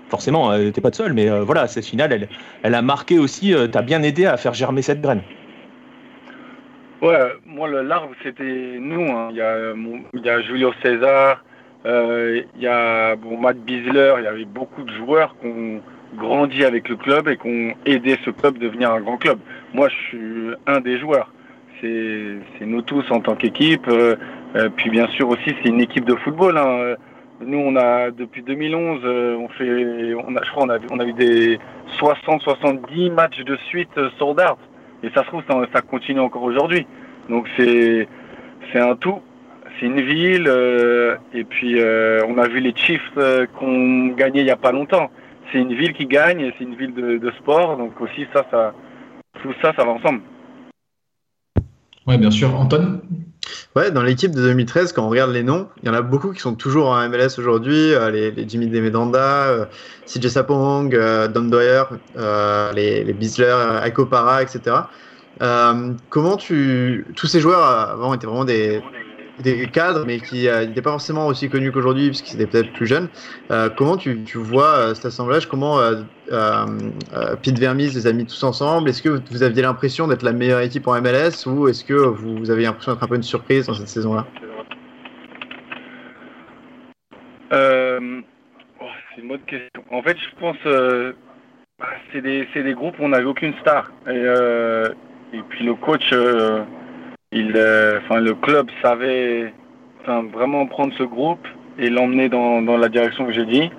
[0.09, 2.29] forcément, euh, t'es pas de seul, mais euh, voilà, cette finale, elle,
[2.62, 5.23] elle a marqué aussi, euh, t'as bien aidé à faire germer cette graine.
[7.03, 9.03] Ouais, moi l'arbre c'était nous.
[9.11, 9.29] hein.
[9.31, 9.75] Il y a
[10.14, 11.45] il y a Julio César,
[11.85, 15.81] euh, il y a Matt Bisler, il y avait beaucoup de joueurs qui ont
[16.17, 19.38] grandi avec le club et qui ont aidé ce club à devenir un grand club.
[19.75, 21.31] Moi je suis un des joueurs.
[21.83, 23.87] C'est nous tous en tant qu'équipe.
[23.88, 24.17] euh,
[24.77, 26.57] puis bien sûr aussi c'est une équipe de football.
[26.57, 26.95] hein.
[27.40, 31.01] Nous on a depuis 2011, euh, on fait, on a, je crois on a, on
[31.01, 31.59] a eu des
[31.99, 34.59] 60-70 matchs de suite euh, sold out.
[35.03, 36.87] Et ça se trouve, ça, ça continue encore aujourd'hui.
[37.29, 38.09] Donc c'est
[38.73, 39.20] c'est un tout.
[39.79, 40.47] C'est une ville.
[40.49, 44.57] euh, et puis euh, on a vu les Chiefs euh, qu'on gagné il y a
[44.57, 45.11] pas longtemps.
[45.53, 46.53] C'est une ville qui gagne.
[46.57, 47.77] C'est une ville de, de sport.
[47.77, 48.73] Donc aussi ça, ça,
[49.42, 50.20] tout ça, ça va ensemble.
[52.07, 52.55] Ouais, bien sûr.
[52.55, 53.01] Anton
[53.77, 56.33] Ouais, dans l'équipe de 2013, quand on regarde les noms, il y en a beaucoup
[56.33, 57.93] qui sont toujours en MLS aujourd'hui.
[57.93, 59.67] euh, les, les Jimmy Demedanda, euh,
[60.07, 61.83] CJ Sapong, euh, Dom Dwyer,
[62.17, 64.77] euh, les, les Bisler, euh, Aiko Para, etc.
[65.43, 67.05] Euh, comment tu.
[67.17, 68.81] Tous ces joueurs euh, avant étaient vraiment des,
[69.40, 72.87] des cadres, mais qui euh, n'étaient pas forcément aussi connus qu'aujourd'hui, puisqu'ils étaient peut-être plus
[72.87, 73.09] jeunes.
[73.51, 75.49] Euh, comment tu, vois euh, cet assemblage?
[75.49, 75.81] Comment
[77.42, 78.88] Pete Vermis les a mis tous ensemble?
[78.88, 82.37] Est-ce que vous, aviez l'impression d'être la meilleure équipe en MLS ou est-ce que vous,
[82.37, 84.27] vous avez l'impression d'être un peu une surprise dans cette saison-là?
[88.81, 89.85] Oh, c'est une bonne question.
[89.90, 91.12] En fait, je pense euh,
[91.79, 93.90] bah, c'est des, groupes où on n'avait aucune star.
[94.07, 96.12] Et, puis le coach,
[97.35, 99.53] euh, le club savait
[100.07, 101.47] vraiment prendre ce groupe
[101.79, 103.70] et l'emmener dans, la direction que j'ai dit.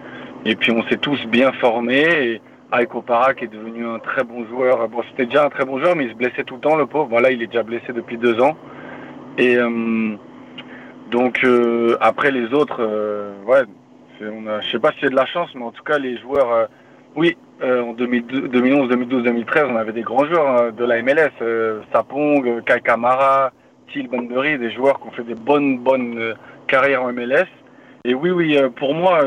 [0.45, 2.03] Et puis on s'est tous bien formés.
[2.03, 2.41] Et
[2.73, 4.87] Aiko Para qui est devenu un très bon joueur.
[4.89, 6.85] Bon, c'était déjà un très bon joueur, mais il se blessait tout le temps, le
[6.85, 7.07] pauvre.
[7.09, 8.57] Voilà, il est déjà blessé depuis deux ans.
[9.37, 10.15] Et euh,
[11.11, 13.63] donc euh, après les autres, euh, ouais,
[14.21, 16.17] on a, je sais pas si c'est de la chance, mais en tout cas les
[16.17, 16.69] joueurs,
[17.15, 21.01] oui, euh, en 2002 2011, 2012, 2013, on avait des grands joueurs euh, de la
[21.01, 23.51] MLS, euh, Sapong, euh, Kai Kamara,
[23.91, 26.35] Thiel Bunbury, des joueurs qui ont fait des bonnes bonnes
[26.67, 27.47] carrières en MLS.
[28.03, 29.19] Et oui, oui, pour moi,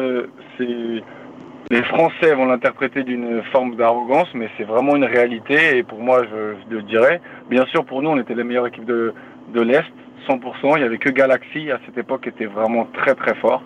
[0.59, 5.79] les Français vont l'interpréter d'une forme d'arrogance, mais c'est vraiment une réalité.
[5.79, 7.21] Et pour moi, je, le dirais.
[7.51, 9.15] Bien sûr, pour nous, on était la meilleure équipe de,
[9.53, 9.85] de l'Est,
[10.29, 10.77] 100%.
[10.77, 13.63] Il y avait que Galaxy à cette époque qui était vraiment très très fort.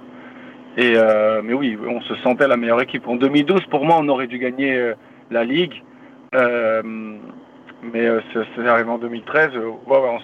[0.76, 3.06] Et euh, mais oui, on se sentait la meilleure équipe.
[3.06, 4.94] En 2012, pour moi, on aurait dû gagner euh,
[5.30, 5.82] la Ligue.
[6.35, 6.82] Euh,
[7.82, 9.50] mais euh, c'est c'est arrivé en 2013.
[9.54, 10.18] euh, ouais, ouais,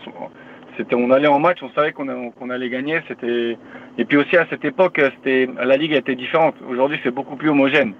[0.76, 3.00] c'était, on allait en match, on savait qu'on, allait gagner.
[3.08, 3.58] C'était
[3.98, 6.54] et puis aussi à cette époque, euh, c'était la Ligue était différente.
[6.70, 7.94] Aujourd'hui, c'est beaucoup plus homogène.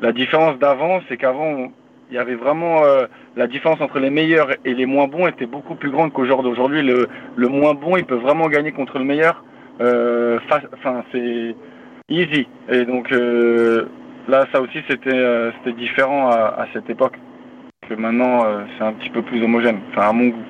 [0.00, 1.72] La différence d'avant, c'est qu'avant,
[2.10, 5.46] il y avait vraiment euh, la différence entre les meilleurs et les moins bons était
[5.46, 6.52] beaucoup plus grande qu'aujourd'hui.
[6.52, 9.42] Aujourd'hui, le, le moins bon, il peut vraiment gagner contre le meilleur.
[9.80, 10.38] Euh,
[10.74, 11.54] Enfin, c'est
[12.08, 12.46] easy.
[12.68, 13.86] Et donc euh,
[14.28, 17.18] là, ça aussi, c'était euh, c'était différent à, à cette époque.
[17.88, 19.78] Que maintenant, euh, c'est un petit peu plus homogène.
[19.90, 20.44] Enfin, à mon goût.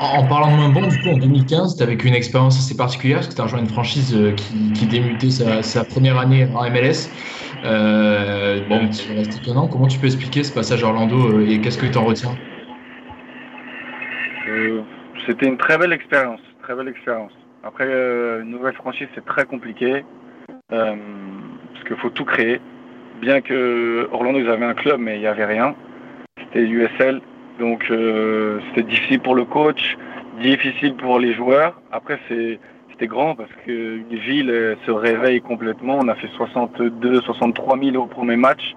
[0.00, 2.58] En en parlant de moins bon, du coup, en 2015, tu as vécu une expérience
[2.58, 6.18] assez particulière parce que tu as rejoint une franchise qui, qui débutait sa, sa première
[6.18, 7.10] année en MLS.
[8.68, 9.68] Bon, tu restes étonnant.
[9.68, 12.34] Comment tu peux expliquer ce passage à Orlando et qu'est-ce que tu en retiens
[15.26, 17.32] C'était une très belle expérience, très belle expérience.
[17.62, 20.04] Après, une nouvelle franchise, c'est très compliqué
[20.68, 22.60] parce qu'il faut tout créer.
[23.20, 25.74] Bien que Orlando, ils avaient un club, mais il n'y avait rien.
[26.38, 27.20] C'était USL,
[27.58, 29.96] donc euh, c'était difficile pour le coach,
[30.40, 31.80] difficile pour les joueurs.
[31.90, 35.98] Après, c'était grand parce qu'une ville euh, se réveille complètement.
[36.00, 38.74] On a fait 62, 63 000 au premier match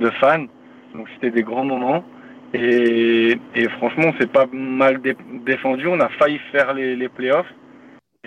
[0.00, 0.46] de fans,
[0.94, 2.04] donc c'était des grands moments.
[2.56, 3.36] Et,
[3.78, 5.88] franchement, on s'est pas mal dé- défendu.
[5.88, 7.52] On a failli faire les, les playoffs.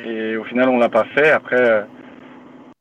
[0.05, 1.31] Et au final, on l'a pas fait.
[1.31, 1.85] Après,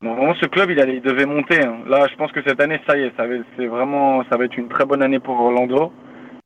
[0.01, 1.63] vraiment, ce club, il, allait, il devait monter.
[1.63, 1.77] hein.
[1.87, 3.23] Là, je pense que cette année, ça y est, ça
[3.57, 5.91] c'est vraiment, ça va être une très bonne année pour Orlando.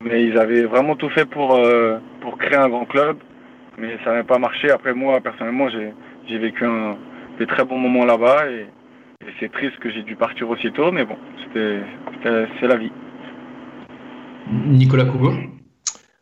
[0.03, 3.17] Mais ils avaient vraiment tout fait pour, euh, pour créer un grand club.
[3.77, 4.71] Mais ça n'a pas marché.
[4.71, 5.93] Après, moi, personnellement, j'ai,
[6.27, 6.97] j'ai vécu un,
[7.39, 8.49] des très bons moments là-bas.
[8.49, 8.61] Et,
[9.25, 10.91] et c'est triste que j'ai dû partir aussitôt.
[10.91, 11.81] Mais bon, c'était-
[12.59, 12.91] c'est la vie.
[14.49, 15.31] Nicolas Cougo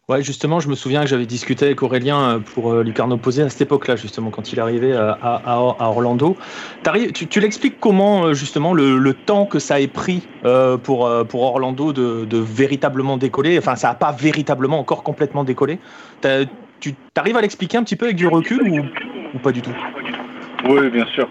[0.09, 3.43] Ouais, justement, je me souviens que j'avais discuté avec Aurélien euh, pour euh, Lucarno Posé
[3.43, 6.35] à cette époque-là, justement, quand il arrivé euh, à, à- Orlando.
[7.13, 10.27] Tu tu l'expliques comment, justement, le, le temps que ça ait pris
[10.83, 13.59] pour, pour Orlando de, de véritablement décoller?
[13.59, 15.77] Enfin, ça n'a pas véritablement encore complètement décollé.
[16.79, 18.81] Tu arrives à l'expliquer un petit peu avec du recul
[19.35, 19.75] ou, pas du tout?
[20.67, 21.29] Oui, bien sûr.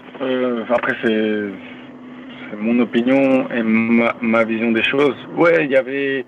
[0.73, 5.15] Après, c'est mon opinion et ma, ma vision des choses.
[5.35, 6.25] Ouais, il y avait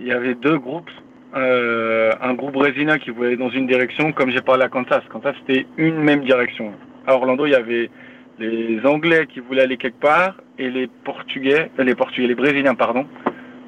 [0.00, 0.90] il y avait deux groupes.
[1.36, 5.02] Euh, un groupe brésilien qui voulait aller dans une direction, comme j'ai parlé à Kansas.
[5.10, 6.72] Kansas, c'était une même direction.
[7.06, 7.90] À Orlando, il y avait
[8.38, 12.74] les Anglais qui voulaient aller quelque part et les Portugais, euh, les Portugais, les Brésiliens,
[12.74, 13.06] pardon,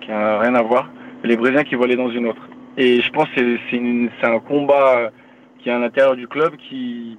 [0.01, 0.90] qui n'a rien à voir,
[1.23, 2.49] les Brésiliens qui vont aller dans une autre.
[2.79, 5.11] Et je pense que c'est un combat
[5.59, 7.18] qui est à l'intérieur du club qui,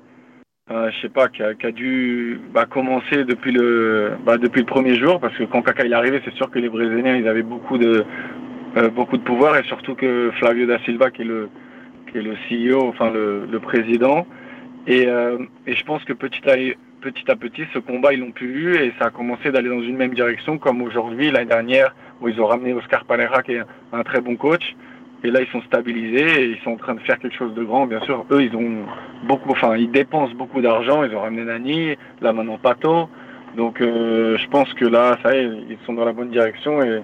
[0.72, 4.96] euh, je sais pas, qui a, dû bah, commencer depuis le, bah, depuis le premier
[4.96, 7.78] jour, parce que quand Kaka est arrivé, c'est sûr que les Brésiliens, ils avaient beaucoup
[7.78, 8.04] de, euh,
[8.94, 11.50] beaucoup de pouvoir, et surtout que Flavio da Silva, qui est le,
[12.12, 14.26] qui est le CEO, enfin le, le président,
[14.88, 16.56] et, euh, et, je pense que petit à,
[17.02, 19.82] petit à petit, ce combat, ils l'ont plus eu, et ça a commencé d'aller dans
[19.82, 23.62] une même direction, comme aujourd'hui, l'année dernière, où ils ont ramené Oscar Panera, qui est
[23.94, 24.76] un très bon coach,
[25.24, 27.64] et là, ils sont stabilisés et ils sont en train de faire quelque chose de
[27.64, 27.86] grand.
[27.86, 28.86] Bien sûr, eux, ils ont
[29.24, 31.04] beaucoup, enfin, ils dépensent beaucoup d'argent.
[31.04, 33.08] Ils ont ramené Nani, là maintenant Pato.
[33.56, 36.82] Donc, euh, je pense que là, ça y est, ils sont dans la bonne direction
[36.82, 37.02] et,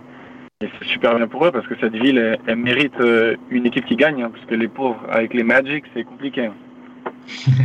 [0.61, 3.95] c'est super bien pour eux parce que cette ville, elle, mérite euh, une équipe qui
[3.95, 6.47] gagne, hein, parce que les pauvres, avec les Magic, c'est compliqué.
[6.47, 6.53] Hein.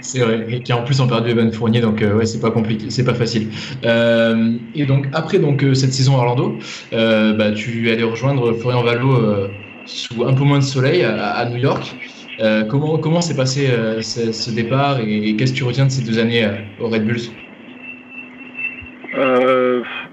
[0.00, 2.50] c'est vrai, et qui en plus ont perdu Evan Fournier, donc euh, ouais, c'est pas
[2.50, 3.48] compliqué, c'est pas facile.
[3.82, 6.58] et donc après donc cette saison à Orlando,
[6.92, 9.48] bah, tu allais rejoindre Florian Vallo
[9.86, 11.96] sous un peu moins de soleil à, New York.
[12.40, 16.02] Euh, comment comment s'est passé euh, ce, départ et, qu'est-ce que tu retiens de ces
[16.02, 17.20] deux années euh, au Red Bulls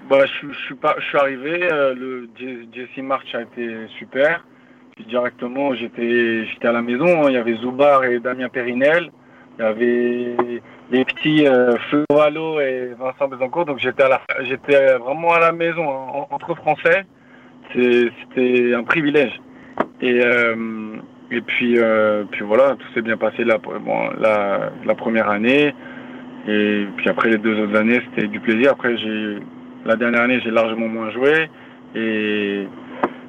[0.10, 4.44] bah, je, suis pas, je suis arrivé, le Jesse March a été super.
[5.08, 7.24] directement, j'étais à la maison.
[7.24, 7.30] Hein.
[7.30, 9.12] Il y avait Zubar et Damien Périnel.
[9.58, 11.46] Il y avait les petits
[11.90, 13.66] Flo et Vincent Besancourt.
[13.66, 16.26] Donc j'étais à la, j'étais vraiment à la maison hein.
[16.30, 17.06] entre Français.
[17.74, 19.40] C'était un privilège.
[20.02, 20.96] Et, euh,
[21.32, 25.74] et puis, euh, puis voilà, tout s'est bien passé la, bon, la, la, première année.
[26.48, 28.72] Et puis après les deux autres années, c'était du plaisir.
[28.72, 29.40] Après, j'ai
[29.88, 31.50] la dernière année, j'ai largement moins joué,
[31.96, 32.68] et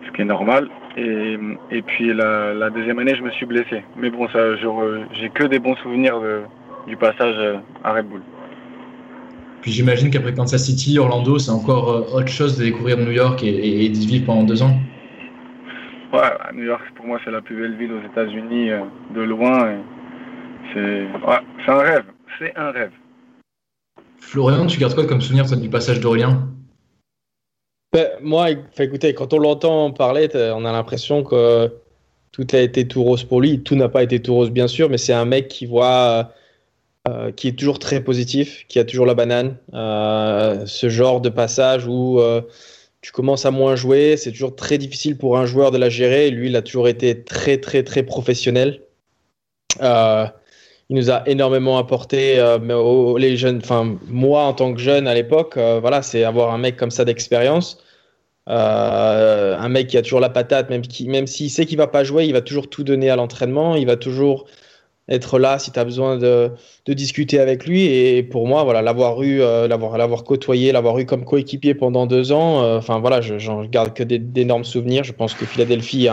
[0.07, 0.69] ce qui est normal.
[0.97, 1.39] Et,
[1.71, 3.85] et puis la, la, deuxième année, je me suis blessé.
[3.97, 6.41] Mais bon, ça, j'ai que des bons souvenirs de,
[6.89, 7.37] du passage
[7.85, 8.23] à Red Bull.
[9.63, 13.43] Puis j'imagine qu'après Kansas City, Orlando, c'est encore euh, autre chose de découvrir New York
[13.43, 14.79] et, et d'y vivre pendant deux ans.
[16.13, 16.21] Ouais,
[16.55, 18.81] New York, pour moi, c'est la plus belle ville aux États-Unis euh,
[19.15, 19.75] de loin.
[20.73, 22.05] C'est ouais, un rêve.
[22.39, 22.93] C'est un rêve.
[24.21, 26.49] Florian, tu gardes quoi comme souvenir du passage d'Aurélien?
[27.93, 31.73] Ben, Moi, écoutez, quand on l'entend parler, on a l'impression que
[32.33, 33.63] tout a été tout rose pour lui.
[33.63, 36.33] Tout n'a pas été tout rose, bien sûr, mais c'est un mec qui voit.
[37.09, 39.57] Euh, qui est toujours très positif, qui a toujours la banane.
[39.73, 42.21] Euh, ce genre de passage où
[43.01, 46.31] tu commences à moins jouer, c'est toujours très difficile pour un joueur de la gérer.
[46.31, 48.83] Lui, il a toujours été très, très, très professionnel.
[49.83, 50.27] Euh,
[50.91, 55.15] il nous a énormément apporté, euh, les jeunes, enfin, moi en tant que jeune à
[55.15, 57.83] l'époque, euh, voilà, c'est avoir un mec comme ça d'expérience.
[58.47, 62.05] un mec qui a toujours la patate, même, qui, même s'il sait qu'il va pas
[62.05, 64.47] jouer, il va toujours tout donner à l'entraînement, il va toujours
[65.09, 66.53] être là si tu as besoin de,
[66.87, 67.85] discuter avec lui.
[67.87, 72.07] Et pour moi, voilà, l'avoir eu, euh, l'avoir, l'avoir côtoyé, l'avoir eu comme coéquipier pendant
[72.07, 75.05] deux ans, euh, enfin voilà, je, j'en garde que d'énormes souvenirs.
[75.05, 76.09] Je pense que Philadelphie,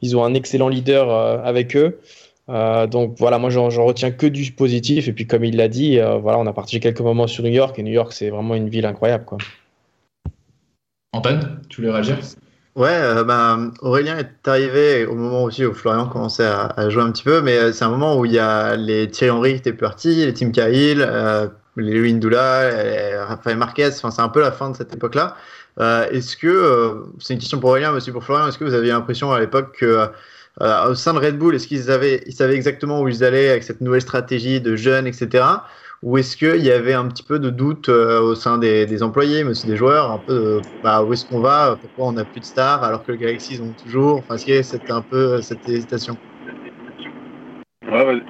[0.00, 2.00] ils ont un excellent leader euh, avec eux.
[2.48, 5.08] Donc voilà, moi j'en, retiens que du positif.
[5.08, 7.78] Et puis comme il l'a dit, voilà, on a partagé quelques moments sur New York
[7.78, 9.24] et New York c'est vraiment une ville incroyable.
[9.24, 9.38] Quoi.
[11.12, 12.18] Antoine, tu voulais réagir?
[12.74, 17.12] Ouais, euh, ben, Aurélien est arrivé au moment aussi où Florian commençait à, jouer un
[17.12, 19.58] petit peu, mais euh, c'est un moment où il y a les Thierry Henry qui
[19.58, 24.40] étaient partis, les Tim Cahill, euh, les Louis Ndoula, Raphaël Marquez, enfin, c'est un peu
[24.40, 25.36] la fin de cette époque-là.
[26.10, 28.92] est-ce que, c'est une question pour Aurélien, mais aussi pour Florian, est-ce que vous aviez
[28.92, 30.08] l'impression à l'époque que
[30.60, 33.62] au sein de Red Bull, est-ce qu'ils avaient, ils savaient exactement où ils allaient avec
[33.62, 35.44] cette nouvelle stratégie de jeunes, etc.
[36.02, 39.44] Ou est-ce qu'il y avait un petit peu de doute euh, au sein des, employés,
[39.44, 42.40] mais aussi des joueurs, un peu bah, où est-ce qu'on va, pourquoi on n'a plus
[42.40, 44.54] de stars alors que le Galaxy ils ont toujours, enfin, est-ce qu'il
[44.88, 46.16] y a un peu euh, cette hésitation?
[47.88, 48.20] Ouais,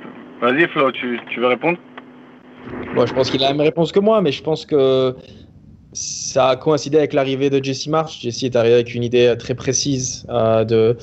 [0.43, 1.79] Vas-y Flo, tu, tu veux répondre?
[2.95, 5.15] Moi, Je pense qu'il a la même réponse que moi, mais je pense que
[5.95, 8.21] ça a coïncidé avec l'arrivée de Jesse March.
[8.21, 10.97] Jesse est arrivé avec une idée très précise euh, de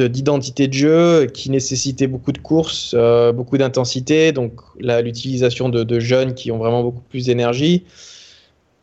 [0.00, 6.34] d'identité de, jeu qui nécessitait beaucoup de courses, euh, beaucoup d'intensité, donc l'utilisation de, jeunes
[6.34, 7.84] qui ont vraiment beaucoup plus d'énergie.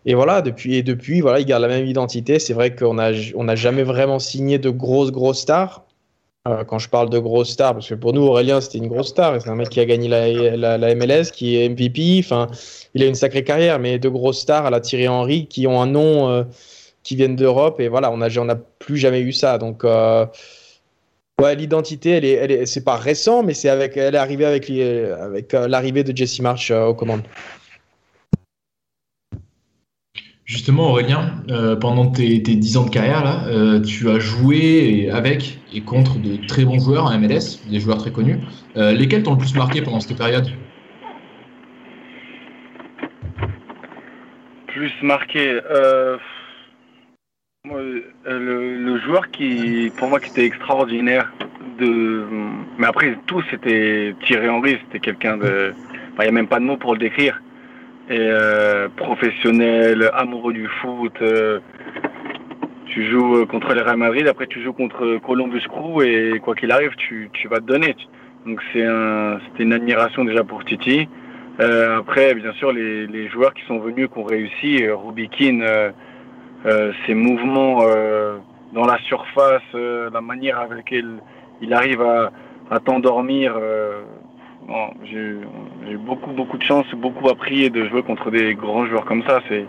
[0.06, 2.40] Et voilà, depuis, et depuis, voilà, il garde la même identité.
[2.40, 5.86] C'est vrai qu'on n'a on a jamais vraiment signé de grosses, grosses stars.
[6.46, 9.10] Euh, quand je parle de grosses stars, parce que pour nous, Aurélien, c'était une grosse
[9.10, 9.42] star.
[9.42, 12.20] C'est un mec qui a gagné la, la, MLS, qui est MVP.
[12.20, 12.48] Enfin,
[12.94, 15.82] il a une sacrée carrière, mais de grosses stars à la Thierry Henry qui ont
[15.82, 16.44] un nom, euh,
[17.04, 17.80] qui viennent d'Europe.
[17.80, 19.58] Et voilà, on n'a on a plus jamais eu ça.
[19.58, 19.86] Donc,
[21.44, 24.46] Ouais, l'identité, elle est, elle est, c'est pas récent, mais c'est avec, elle est arrivée
[24.46, 27.24] avec, avec euh, l'arrivée de Jesse March euh, aux commandes.
[30.46, 35.60] Justement, Aurélien, euh, pendant tes, tes, 10 ans de carrière, là, tu as joué avec
[35.74, 38.40] et contre de très bons joueurs en MLS, des joueurs très connus.
[38.76, 40.48] lesquels t'ont le plus marqué pendant cette période?
[44.68, 45.60] Plus marqué.
[47.76, 51.32] Euh, le, joueur qui, pour moi, qui était extraordinaire.
[51.80, 52.26] De,
[52.78, 54.78] mais après, tout, c'était Thierry Henry.
[54.86, 55.74] C'était quelqu'un de.
[56.20, 57.42] Il n'y a même pas de mots pour le décrire.
[58.10, 61.14] Et euh, professionnel, amoureux du foot.
[61.22, 61.60] euh,
[62.86, 66.72] tu joues contre le Real Madrid, après tu joues contre Columbus Crew et quoi qu'il
[66.72, 67.96] arrive, tu, tu vas te donner.
[68.46, 68.86] Donc c'est
[69.48, 71.08] c'était une admiration déjà pour Titi.
[71.58, 75.92] Après, bien sûr, les, les joueurs qui sont venus, qui ont réussi, Rubikin,
[77.06, 78.38] ses mouvements euh,
[78.74, 81.20] dans la surface, euh, la manière avec laquelle
[81.62, 82.32] il arrive à,
[82.72, 83.54] à t'endormir.
[83.58, 84.02] euh,
[84.68, 85.36] bon, j'ai
[85.92, 89.42] eu beaucoup, beaucoup de chance, beaucoup appris de jouer contre des grands joueurs comme ça.
[89.50, 89.66] C'est,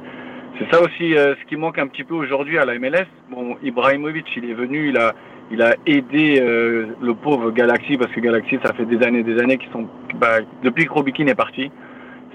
[0.58, 3.06] c'est ça aussi euh, ce qui manque un petit peu aujourd'hui à la MLS.
[3.30, 5.12] Bon, Ibrahimovic, il est venu, il a,
[5.50, 9.38] il a aidé euh, le pauvre Galaxy parce que Galaxy, ça fait des années, des
[9.40, 11.70] années qu'ils sont, bah, depuis que Robikin est parti,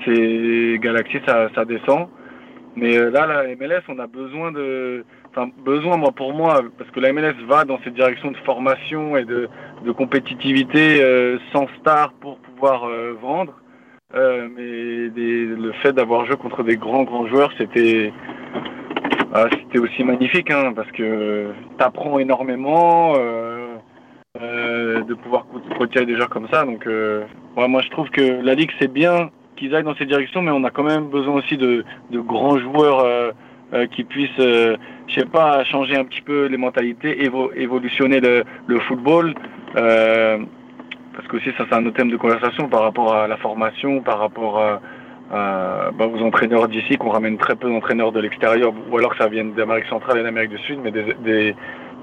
[0.06, 2.08] c'est Galaxy, ça, ça descend.
[2.76, 6.90] Mais euh, là, la MLS, on a besoin de, enfin besoin, moi pour moi, parce
[6.92, 9.50] que la MLS va dans cette direction de formation et de,
[9.84, 13.54] de compétitivité euh, sans star pour pouvoir euh, vendre.
[14.16, 18.12] Euh, mais des- le fait d'avoir joué contre des grands grands joueurs, c'était
[19.34, 23.76] ah, c'était aussi magnifique, hein, parce que t'apprends énormément euh,
[24.42, 25.46] euh, de pouvoir
[25.78, 26.66] côtoyer des joueurs comme ça.
[26.66, 29.30] Donc, ouais, moi je trouve que la ligue c'est bien
[29.60, 32.58] qu'ils aillent dans cette direction, mais on a quand même besoin aussi de, de grands
[32.58, 33.32] joueurs euh,
[33.74, 38.20] euh, qui puissent, euh, je sais pas, changer un petit peu les mentalités, évo- évolutionner
[38.20, 39.36] le, le football.
[41.16, 44.02] Parce que aussi ça c'est un autre thème de conversation par rapport à la formation,
[44.02, 44.80] par rapport à,
[45.38, 49.18] à, bah, aux entraîneurs d'ici, qu'on ramène très peu d'entraîneurs de l'extérieur, ou alors que
[49.18, 51.56] ça vienne d'Amérique centrale et d'Amérique du Sud, mais des, des,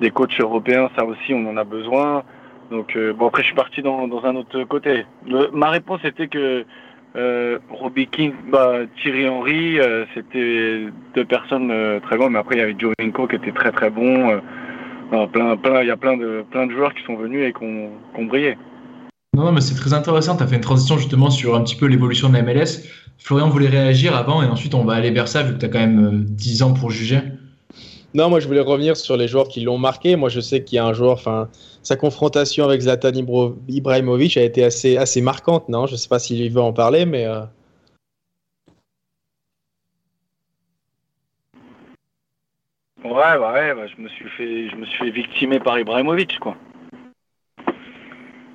[0.03, 2.25] des coachs européens, ça aussi on en a besoin.
[2.71, 2.89] Donc
[3.19, 5.07] bon après je suis parti dans, dans un autre côté.
[5.53, 6.67] Ma réponse était que
[7.17, 12.57] euh, Robbie King, bah, Thierry Henry, euh, c'était deux personnes euh, très bonnes, mais après
[12.57, 14.31] il y avait Jovinko qui était très très bon.
[14.31, 14.41] euh,
[15.13, 18.59] il y a plein de, joueurs qui sont venus et qui ont, brillé.
[19.35, 20.37] Non, mais c'est très intéressant.
[20.37, 22.85] Tu as fait une transition justement sur un petit peu l'évolution de la MLS.
[23.19, 25.69] Florian voulait réagir avant et ensuite on va aller vers ça vu que tu as
[25.69, 27.21] quand même euh, 10 ans pour juger.
[28.17, 30.17] Non, moi je voulais revenir sur les joueurs qui l'ont marqué.
[30.17, 31.51] Moi je sais qu'il y a un joueur, enfin,
[31.83, 35.87] sa confrontation avec Zlatan Ibro- Ibrahimovic a été assez, assez marquante, non?
[35.87, 37.27] Je sais pas s'il veut en parler, mais.
[37.27, 37.43] euh,
[43.05, 46.39] Ouais, bah ouais, bah, je me suis fait, je me suis fait victimer par Ibrahimovic,
[46.39, 46.57] quoi.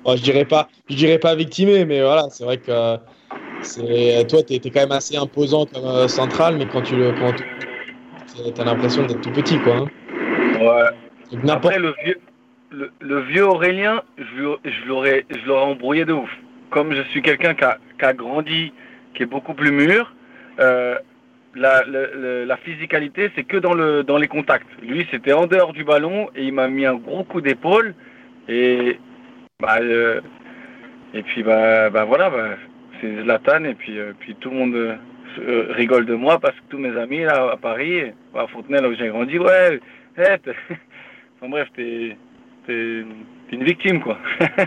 [0.04, 4.42] bon, je dirais pas, je dirais pas victimé, mais voilà, c'est vrai que euh, toi
[4.42, 7.44] t'es, t'es quand même assez imposant comme euh, central, mais quand tu le, quand tu,
[8.54, 9.76] t'as l'impression d'être tout petit, quoi.
[9.76, 9.86] hein.
[10.60, 11.38] Ouais.
[11.38, 12.18] Donc, Après, le vieux,
[12.70, 16.30] le, le vieux Aurélien, je, je l'aurais, embrouillé de ouf.
[16.70, 18.72] Comme je suis quelqu'un qui a, qui a grandi,
[19.14, 20.14] qui est beaucoup plus mûr,
[20.60, 20.96] euh,
[21.54, 24.68] la, le- la physicalité, c'est que dans, le, dans les contacts.
[24.82, 27.94] Lui, c'était en dehors du ballon et il m'a mis un gros coup d'épaule.
[28.48, 28.98] Et,
[29.60, 30.20] bah, euh,
[31.14, 32.48] et puis, bah, bah voilà, bah,
[33.00, 33.64] c'est Zlatan.
[33.64, 34.98] Et puis, euh, puis tout le monde
[35.38, 38.80] euh, euh, rigole de moi parce que tous mes amis là à Paris, à Fontenay,
[38.80, 39.80] là où j'ai grandi, ouais,
[40.16, 40.52] hey, t'es-
[41.36, 42.16] enfin bref, t'es
[42.68, 44.18] une victime, quoi.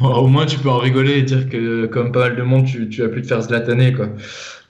[0.00, 3.02] Au moins, tu peux en rigoler et dire que, comme pas mal de monde, tu,
[3.02, 4.08] as pu te faire zlataner, quoi.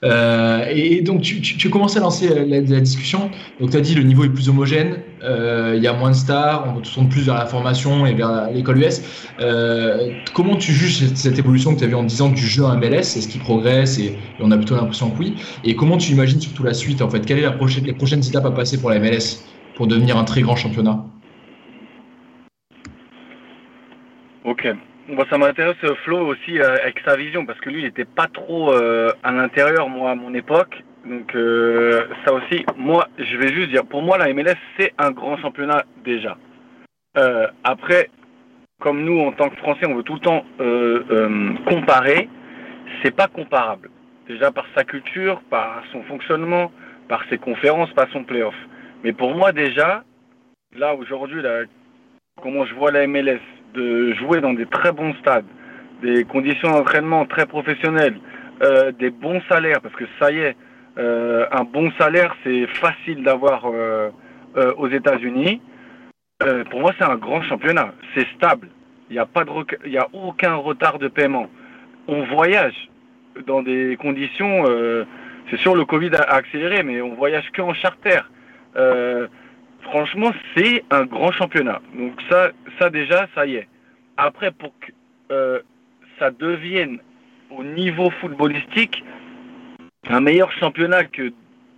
[0.03, 3.29] Euh, et, donc, tu, commencé à lancer la, discussion.
[3.59, 6.65] Donc, tu as dit le niveau est plus homogène, il y a moins de stars,
[6.75, 9.29] on tourne plus vers la formation et vers l'école US.
[9.39, 12.63] Euh, comment tu juges cette, évolution que tu as vue en 10 ans du jeu
[12.63, 15.35] en MLS Est-ce qu'il progresse et, on a plutôt l'impression que oui?
[15.63, 17.25] Et comment tu imagines surtout la suite, en fait?
[17.25, 19.43] Quelles sont la prochaine, les prochaines étapes à passer pour la MLS
[19.75, 21.05] pour devenir un très grand championnat?
[24.43, 24.67] Ok.
[25.09, 28.05] Bon, ça m'intéresse euh, Flo aussi euh, avec sa vision parce que lui il était
[28.05, 30.83] pas trop euh, à l'intérieur moi à mon époque.
[31.05, 35.11] Donc euh, ça aussi, moi je vais juste dire, pour moi la MLS c'est un
[35.11, 36.37] grand championnat déjà.
[37.17, 38.09] Euh, après,
[38.81, 42.29] comme nous en tant que Français on veut tout le temps euh, euh, comparer,
[43.01, 43.89] c'est pas comparable.
[44.27, 46.71] Déjà par sa culture, par son fonctionnement,
[47.07, 48.55] par ses conférences, par son playoff.
[49.03, 50.03] Mais pour moi déjà,
[50.75, 51.61] là aujourd'hui, là,
[52.41, 53.39] comment je vois la MLS,
[53.73, 55.45] de jouer dans des très bons stades,
[56.01, 58.19] des conditions d'entraînement très professionnelles,
[58.63, 60.55] euh, des bons salaires, parce que ça y est,
[60.99, 64.09] euh, un bon salaire, c'est facile d'avoir euh,
[64.57, 65.61] euh, aux États-Unis.
[66.69, 67.93] Pour moi, c'est un grand championnat.
[68.15, 68.69] C'est stable.
[69.09, 69.51] Il n'y a pas de,
[69.85, 71.47] il y a aucun retard de paiement.
[72.07, 72.89] On voyage
[73.45, 74.63] dans des conditions.
[75.49, 78.21] c'est sûr, le Covid a accéléré, mais on voyage que en charter.
[79.81, 81.81] Franchement, c'est un grand championnat.
[81.93, 83.67] Donc ça, ça déjà, ça y est.
[84.15, 85.61] Après, pour que
[86.19, 86.99] ça devienne
[87.49, 89.03] au niveau footballistique,
[90.07, 91.31] un meilleur championnat que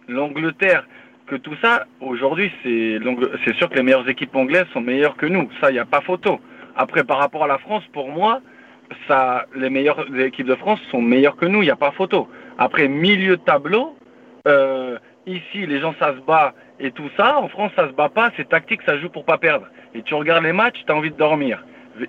[0.07, 0.85] l'Angleterre,
[1.27, 5.49] que tout ça, aujourd'hui, c'est sûr que les meilleures équipes anglaises sont meilleures que nous.
[5.59, 6.39] Ça, il n'y a pas photo.
[6.75, 8.41] Après, par rapport à la France, pour moi,
[9.55, 11.61] les meilleures équipes de France sont meilleures que nous.
[11.61, 12.27] Il n'y a pas photo.
[12.57, 13.95] Après, milieu de tableau,
[14.47, 17.39] euh, ici, les gens, ça se bat et tout ça.
[17.39, 18.31] En France, ça se bat pas.
[18.35, 19.67] C'est tactique, ça joue pour pas perdre.
[19.93, 21.63] Et tu regardes les matchs, tu as envie de dormir.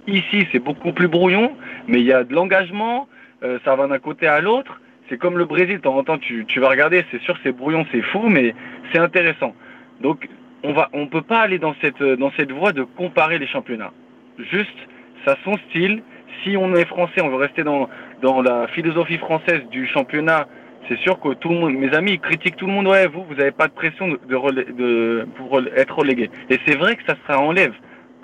[0.06, 1.56] Ici, c'est beaucoup plus brouillon,
[1.86, 3.08] mais il y a de l'engagement.
[3.44, 4.80] Euh, ça va d'un côté à l'autre.
[5.09, 8.03] C'est comme le Brésil, de temps tu, tu vas regarder, c'est sûr, c'est brouillon, c'est
[8.03, 8.55] fou, mais
[8.92, 9.55] c'est intéressant.
[10.00, 10.28] Donc,
[10.62, 13.92] on va, on peut pas aller dans cette, dans cette voie de comparer les championnats.
[14.38, 14.78] Juste,
[15.24, 16.03] ça son style.
[16.42, 17.88] Si on est français, on veut rester dans,
[18.22, 20.46] dans la philosophie française du championnat
[20.88, 22.88] c'est sûr que tout le monde, mes amis, critiquent tout le monde.
[22.88, 26.30] Ouais, vous, vous n'avez pas de pression de, de, pour être relégué.
[26.50, 27.72] Et c'est vrai que ça, ça enlève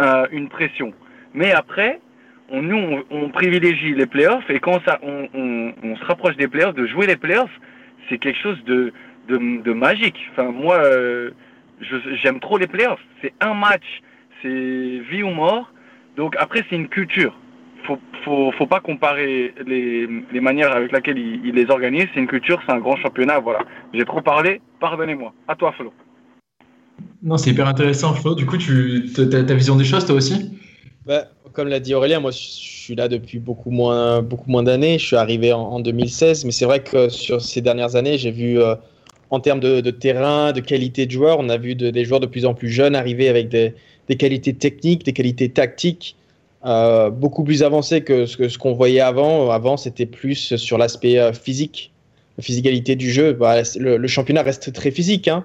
[0.01, 0.93] euh, une pression.
[1.35, 2.01] Mais après,
[2.51, 5.29] on, nous, on, privilégie les playoffs et quand ça, on,
[5.83, 7.51] on, se rapproche des playoffs, de jouer les playoffs,
[8.09, 8.93] c'est quelque chose de,
[9.29, 10.19] de, magique.
[10.33, 11.31] Enfin, moi, euh,
[12.23, 13.01] j'aime trop les playoffs.
[13.23, 14.03] C'est un match,
[14.43, 14.49] c'est
[15.11, 15.73] vie ou mort.
[16.17, 17.37] Donc après, c'est une culture
[17.89, 22.07] faut, faut, faut pas comparer les, les manières avec lesquelles il, les organise.
[22.15, 23.41] C'est une culture, c'est un grand championnat.
[23.41, 23.61] Voilà.
[23.95, 24.61] J'ai trop parlé.
[24.81, 25.33] Pardonnez-moi.
[25.49, 25.93] À toi, Flo.
[27.23, 28.35] Non, c'est hyper intéressant, Flo.
[28.35, 30.53] Du coup, tu as ta vision des choses, toi aussi?
[31.07, 31.25] Bah,
[31.59, 34.97] Comme l'a dit Aurélien, moi, je suis là depuis beaucoup moins, beaucoup moins d'années.
[34.97, 38.61] Je suis arrivé en, 2016, mais c'est vrai que sur ces dernières années, j'ai vu,
[38.61, 38.77] euh,
[39.31, 42.47] en termes de, terrain, de qualité de joueurs, on a vu des joueurs de plus
[42.47, 43.75] en plus jeunes arriver avec des,
[44.09, 46.15] des qualités techniques, des qualités tactiques.
[46.65, 49.51] Euh, beaucoup plus avancé que ce qu'on ce qu'on voyait avant.
[49.51, 51.91] Avant, c'était plus sur l'aspect euh, physique,
[52.39, 53.35] la physicalité du jeu.
[53.35, 55.45] Bah, le, championnat reste très physique, hein.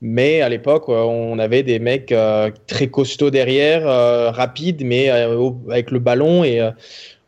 [0.00, 2.14] mais à l'époque, euh, on avait des mecs
[2.66, 3.82] très costauds derrière,
[4.32, 6.60] rapides, mais avec le ballon et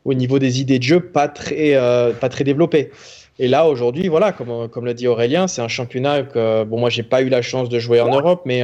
[0.05, 1.75] au niveau des idées de jeu, pas très,
[2.21, 2.91] pas très développées.
[3.39, 6.91] Et là, aujourd'hui, voilà, comme, comme l'a dit Aurélien, c'est un championnat que, bon, moi,
[6.91, 8.63] j'ai pas eu la chance de jouer en Europe, mais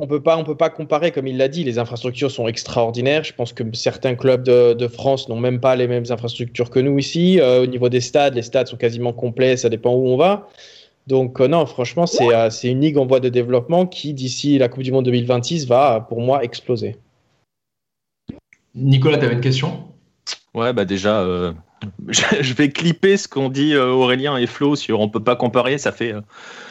[0.00, 3.22] on peut pas, on peut pas comparer, comme il l'a dit, les infrastructures sont extraordinaires.
[3.22, 6.98] Je pense que certains clubs de, France n'ont même pas les mêmes infrastructures que nous
[6.98, 7.40] ici.
[7.40, 10.48] Euh, au niveau des stades, les stades sont quasiment complets, ça dépend où on va.
[11.06, 14.68] Donc euh, non, franchement, euh, c'est une ligue en voie de développement qui, d'ici la
[14.68, 16.96] Coupe du Monde 2026, va, pour moi, exploser.
[18.74, 19.84] Nicolas, tu avais une question?
[20.54, 21.54] Ouais, bah déjà,
[22.08, 25.78] je vais clipper ce qu'ont dit Aurélien et Flo sur on peut pas comparer.
[25.78, 26.14] Ça fait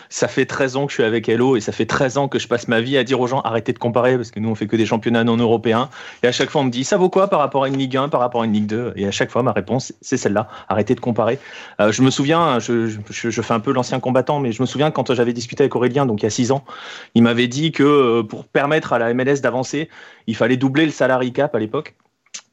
[0.09, 2.37] ça fait 13 ans que je suis avec Hello et ça fait 13 ans que
[2.37, 4.55] je passe ma vie à dire aux gens arrêtez de comparer parce que nous on
[4.55, 5.89] fait que des championnats non européens.
[6.21, 7.97] Et à chaque fois on me dit ça vaut quoi par rapport à une Ligue
[7.97, 10.47] 1, par rapport à une Ligue 2 Et à chaque fois ma réponse c'est celle-là
[10.69, 11.39] arrêtez de comparer.
[11.79, 14.91] Euh, je me souviens, je, je, fais un peu l'ancien combattant, mais je me souviens
[14.91, 16.63] quand j'avais discuté avec Aurélien, donc il y a 6 ans,
[17.15, 19.89] il m'avait dit que euh, pour permettre à la MLS d'avancer,
[20.27, 21.95] il fallait doubler le salary cap à l'époque.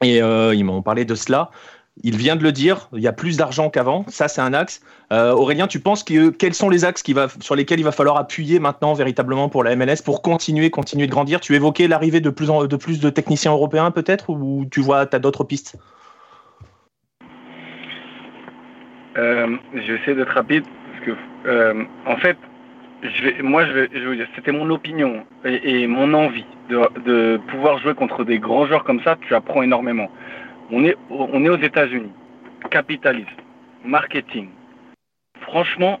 [0.03, 1.51] Et euh, ils m'ont parlé de cela.
[1.97, 4.81] Il vient de le dire, il y a plus d'argent qu'avant, ça c'est un axe.
[5.11, 7.03] Euh, Aurélien, tu penses que quels sont les axes
[7.41, 11.11] sur lesquels il va falloir appuyer maintenant véritablement pour la MLS pour continuer, continuer de
[11.11, 11.41] grandir?
[11.41, 15.05] Tu évoquais l'arrivée de plus, en, de plus de techniciens européens peut-être ou tu vois,
[15.05, 15.77] tu as d'autres pistes?
[19.17, 21.11] Euh, Je vais essayer d'être rapide parce que
[21.47, 22.37] euh, en fait,
[23.21, 27.95] vais, moi je vais, je dire, c'était mon opinion et, mon envie de pouvoir jouer
[27.95, 30.09] contre des grands joueurs comme ça, tu apprends énormément.
[30.71, 32.11] On est, on est aux États-Unis.
[32.69, 33.29] Capitalisme,
[33.83, 34.47] marketing.
[35.41, 35.99] Franchement,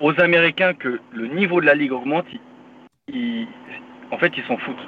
[0.00, 2.26] aux Américains que le niveau de la ligue augmente,
[3.08, 4.86] en fait, ils s'en foutent.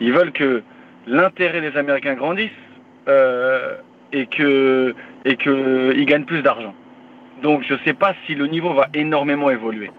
[0.00, 0.62] Ils veulent que
[1.06, 2.50] l'intérêt des Américains grandisse
[3.08, 3.76] euh,
[4.12, 4.94] et que
[5.24, 6.74] et qu'ils gagnent plus d'argent.
[7.42, 9.90] Donc, je ne sais pas si le niveau va énormément évoluer.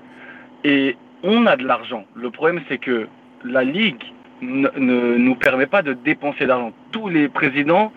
[0.64, 2.06] Et on a de l'argent.
[2.16, 3.08] Le problème, c'est que
[3.44, 4.04] la ligue
[4.42, 6.72] ne, nous permet pas de dépenser d'argent.
[6.92, 7.92] Tous les présidents,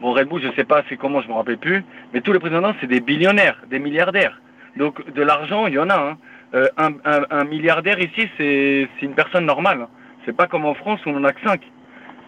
[0.00, 2.38] bon Red Bull, je sais pas c'est comment, je me rappelle plus, mais tous les
[2.38, 4.40] présidents, c'est des billionnaires, des milliardaires.
[4.76, 5.96] Donc de l'argent, il y en a.
[5.96, 6.18] Hein.
[6.54, 9.82] Euh, un, milliardaire ici, c'est une personne normale.
[9.82, 9.88] Hein.
[10.24, 11.60] C'est pas comme en France où on en a que 5.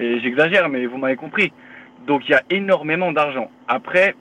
[0.01, 1.53] Et j'exagère, mais vous m'avez compris.
[2.07, 3.51] Donc il y a énormément d'argent.
[3.69, 4.15] Après,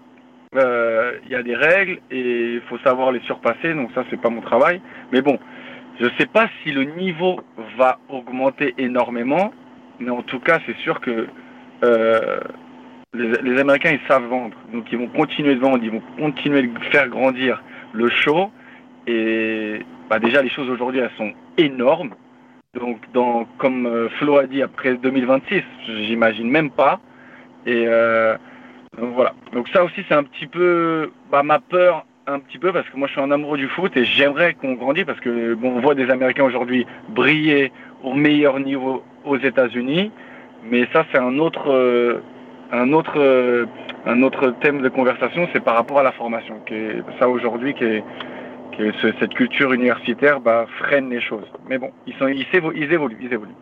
[0.55, 3.73] euh, il y a des règles et il faut savoir les surpasser.
[3.73, 4.79] Donc ça, c'est pas mon travail.
[5.11, 5.39] Mais bon,
[5.99, 7.39] je ne sais pas si le niveau
[7.77, 9.53] va augmenter énormément,
[9.99, 11.27] mais en tout cas, c'est sûr que
[11.83, 12.39] euh,
[13.13, 14.55] les, Américains, ils savent vendre.
[14.73, 18.51] Donc, ils vont continuer de vendre, ils vont continuer de faire grandir le show.
[19.07, 19.79] Et
[20.09, 22.11] bah, déjà, les choses aujourd'hui, elles sont énormes.
[23.13, 26.99] Donc, comme euh, Flo a dit, après 2026, j'imagine même pas.
[27.65, 28.35] Et euh,
[28.97, 29.33] donc voilà.
[29.53, 32.97] Donc ça aussi, c'est un petit peu bah, ma peur un petit peu parce que
[32.97, 35.79] moi je suis un amoureux du foot et j'aimerais qu'on grandisse parce que bon, on
[35.79, 37.71] voit des Américains aujourd'hui briller
[38.03, 40.11] au meilleur niveau aux États-Unis,
[40.63, 42.19] mais ça c'est un autre euh,
[42.71, 43.65] un autre, euh,
[44.05, 46.59] un autre thème de conversation, c'est par rapport à la formation.
[46.65, 48.03] Qui est, ça aujourd'hui, qui est,
[49.01, 51.45] ce- cette culture universitaire bah, freine les choses.
[51.69, 52.45] Mais bon, ils, sont, ils,
[52.75, 53.53] ils évoluent, ils évoluent.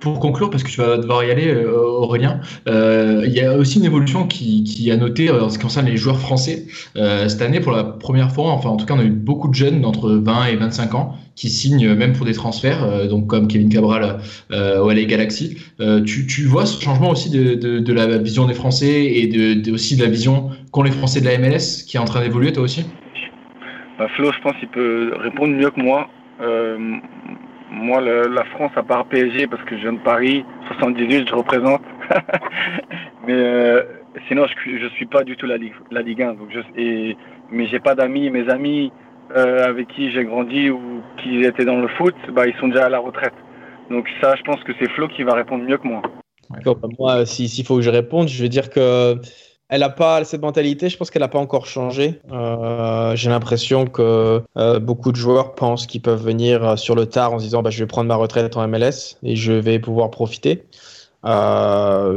[0.00, 3.56] Pour conclure, parce que tu vas devoir y aller, euh, Aurélien, euh, il y a
[3.56, 6.66] aussi une évolution qui, a noté euh, en ce qui concerne les joueurs français.
[6.94, 9.54] Cette année, pour la première fois, enfin en tout cas, on a eu beaucoup de
[9.54, 13.68] jeunes d'entre 20 et 25 ans qui signent même pour des transferts, donc comme Kevin
[13.68, 14.18] Cabral
[14.50, 15.56] au LA Galaxy.
[16.06, 20.50] Tu, vois ce changement aussi de, la vision des Français et aussi de la vision
[20.70, 22.86] qu'ont les Français de la MLS qui est en train d'évoluer, toi aussi?
[23.98, 26.08] Bah, Flo, je pense qu'il peut répondre mieux que moi.
[27.70, 31.34] Moi, le- la France, à part PSG, parce que je viens de Paris, 78, je
[31.34, 31.82] représente.
[33.26, 33.82] mais euh,
[34.28, 36.34] sinon, je, je suis pas du tout la Ligue, la Ligue 1.
[36.34, 37.16] Donc je, et,
[37.50, 38.30] mais j'ai pas d'amis.
[38.30, 38.92] Mes amis
[39.36, 40.80] euh, avec qui j'ai grandi ou
[41.22, 43.34] qui étaient dans le foot, bah, ils sont déjà à la retraite.
[43.90, 46.02] Donc ça, je pense que c'est Flo qui va répondre mieux que moi.
[46.64, 49.16] Bah, moi, si- s'il faut que je réponde, je vais dire que
[49.68, 50.88] elle a pas cette mentalité.
[50.88, 52.20] Je pense qu'elle n'a pas encore changé.
[52.30, 57.06] Euh, J'ai l'impression que euh, beaucoup de joueurs pensent qu'ils peuvent venir euh, sur le
[57.06, 59.78] tard en se disant bah, je vais prendre ma retraite en MLS et je vais
[59.78, 60.64] pouvoir profiter.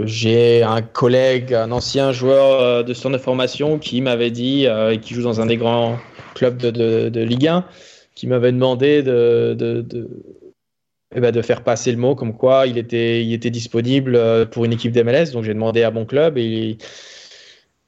[0.06, 5.16] J'ai un collègue, un ancien joueur de centre de formation qui m'avait dit, et qui
[5.16, 5.98] joue dans un des grands
[6.36, 7.66] clubs de, de- Ligue 1,
[8.14, 10.10] qui m'avait demandé de, de- de-
[11.16, 14.66] eh ben, de faire passer le mot comme quoi il était, il était disponible pour
[14.66, 15.32] une équipe d'MLS.
[15.32, 16.78] Donc j'ai demandé à mon club et,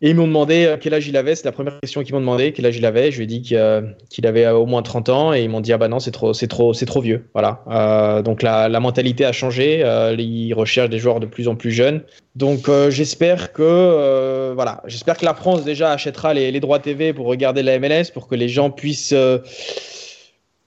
[0.03, 1.35] et ils m'ont demandé euh, quel âge il avait.
[1.35, 3.11] C'est la première question qu'ils m'ont demandé, quel âge il avait.
[3.11, 5.49] Je lui ai dit qu'il euh, qu'il avait euh, au moins 30 ans et ils
[5.49, 7.29] m'ont dit ah bah non c'est trop, trop, trop vieux.
[7.33, 8.21] Voilà.
[8.23, 9.81] Donc la, mentalité a changé.
[10.17, 12.01] Ils recherchent des joueurs de plus en plus jeunes.
[12.35, 17.77] Donc j'espère que voilà, que la France déjà achètera les, droits TV pour regarder la
[17.79, 19.15] MLS pour que les gens puissent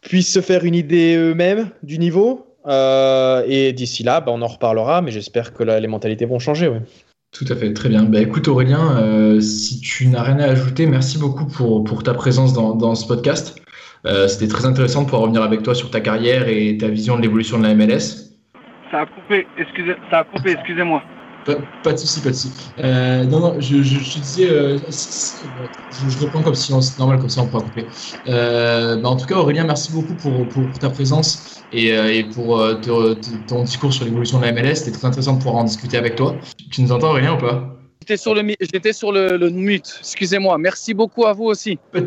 [0.01, 2.47] puissent se faire une idée eux-mêmes du niveau.
[2.66, 6.70] Et d'ici là, bah, on en reparlera, mais j'espère que la- les mentalités vont changer.
[7.35, 8.05] Tout à fait, très bien.
[8.05, 12.14] Bah, écoute Aurélien, euh, si tu n'as rien à ajouter, merci beaucoup pour, pour ta
[12.14, 13.61] présence dans, dans ce podcast.
[14.07, 17.16] Euh, C'était très intéressant de pouvoir revenir avec toi sur ta carrière et ta vision
[17.16, 18.30] de l'évolution de la MLS.
[18.91, 19.97] Ça a coupé, excusez,
[21.45, 22.55] Pas, pas de souci, pas de souci.
[22.78, 27.18] Euh, non, non, je, je, disais, euh, je, je reprends comme si on- c'est normal,
[27.18, 27.86] comme ça on pourra couper.
[28.26, 32.11] Euh, bah, en tout cas, Aurélien, merci beaucoup pour, pour, pour ta présence et, euh,
[32.14, 33.14] et pour te-
[33.47, 34.76] ton discours sur l'évolution de la MLS.
[34.76, 36.36] C'était très intéressant de pouvoir en discuter avec toi.
[36.70, 37.76] Tu nous entends, Aurélien, ou pas?
[38.01, 40.57] J'étais sur le, j'étais sur le, le mute, excusez-moi.
[40.59, 41.78] Merci beaucoup à vous aussi.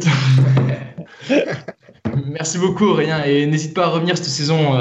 [2.26, 4.74] Merci beaucoup Aurélien et n'hésite pas à revenir cette saison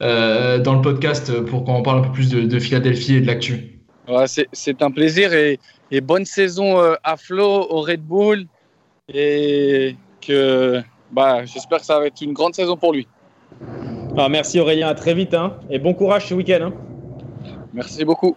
[0.00, 3.77] dans le podcast pour qu'on parle un peu plus de, de Philadelphie et de l'actu.
[4.08, 5.58] Ouais, c'est, un plaisir et,
[5.90, 8.46] et bonne saison euh, à Flo, au Red Bull.
[9.12, 13.06] Et que bah, j'espère que ça va être une grande saison pour lui.
[14.16, 15.34] Ah, merci Aurélien, à très vite.
[15.34, 15.54] hein.
[15.70, 16.70] et bon courage ce week-end.
[16.70, 16.72] hein.
[17.72, 18.36] Merci beaucoup.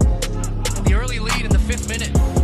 [1.87, 2.40] minute.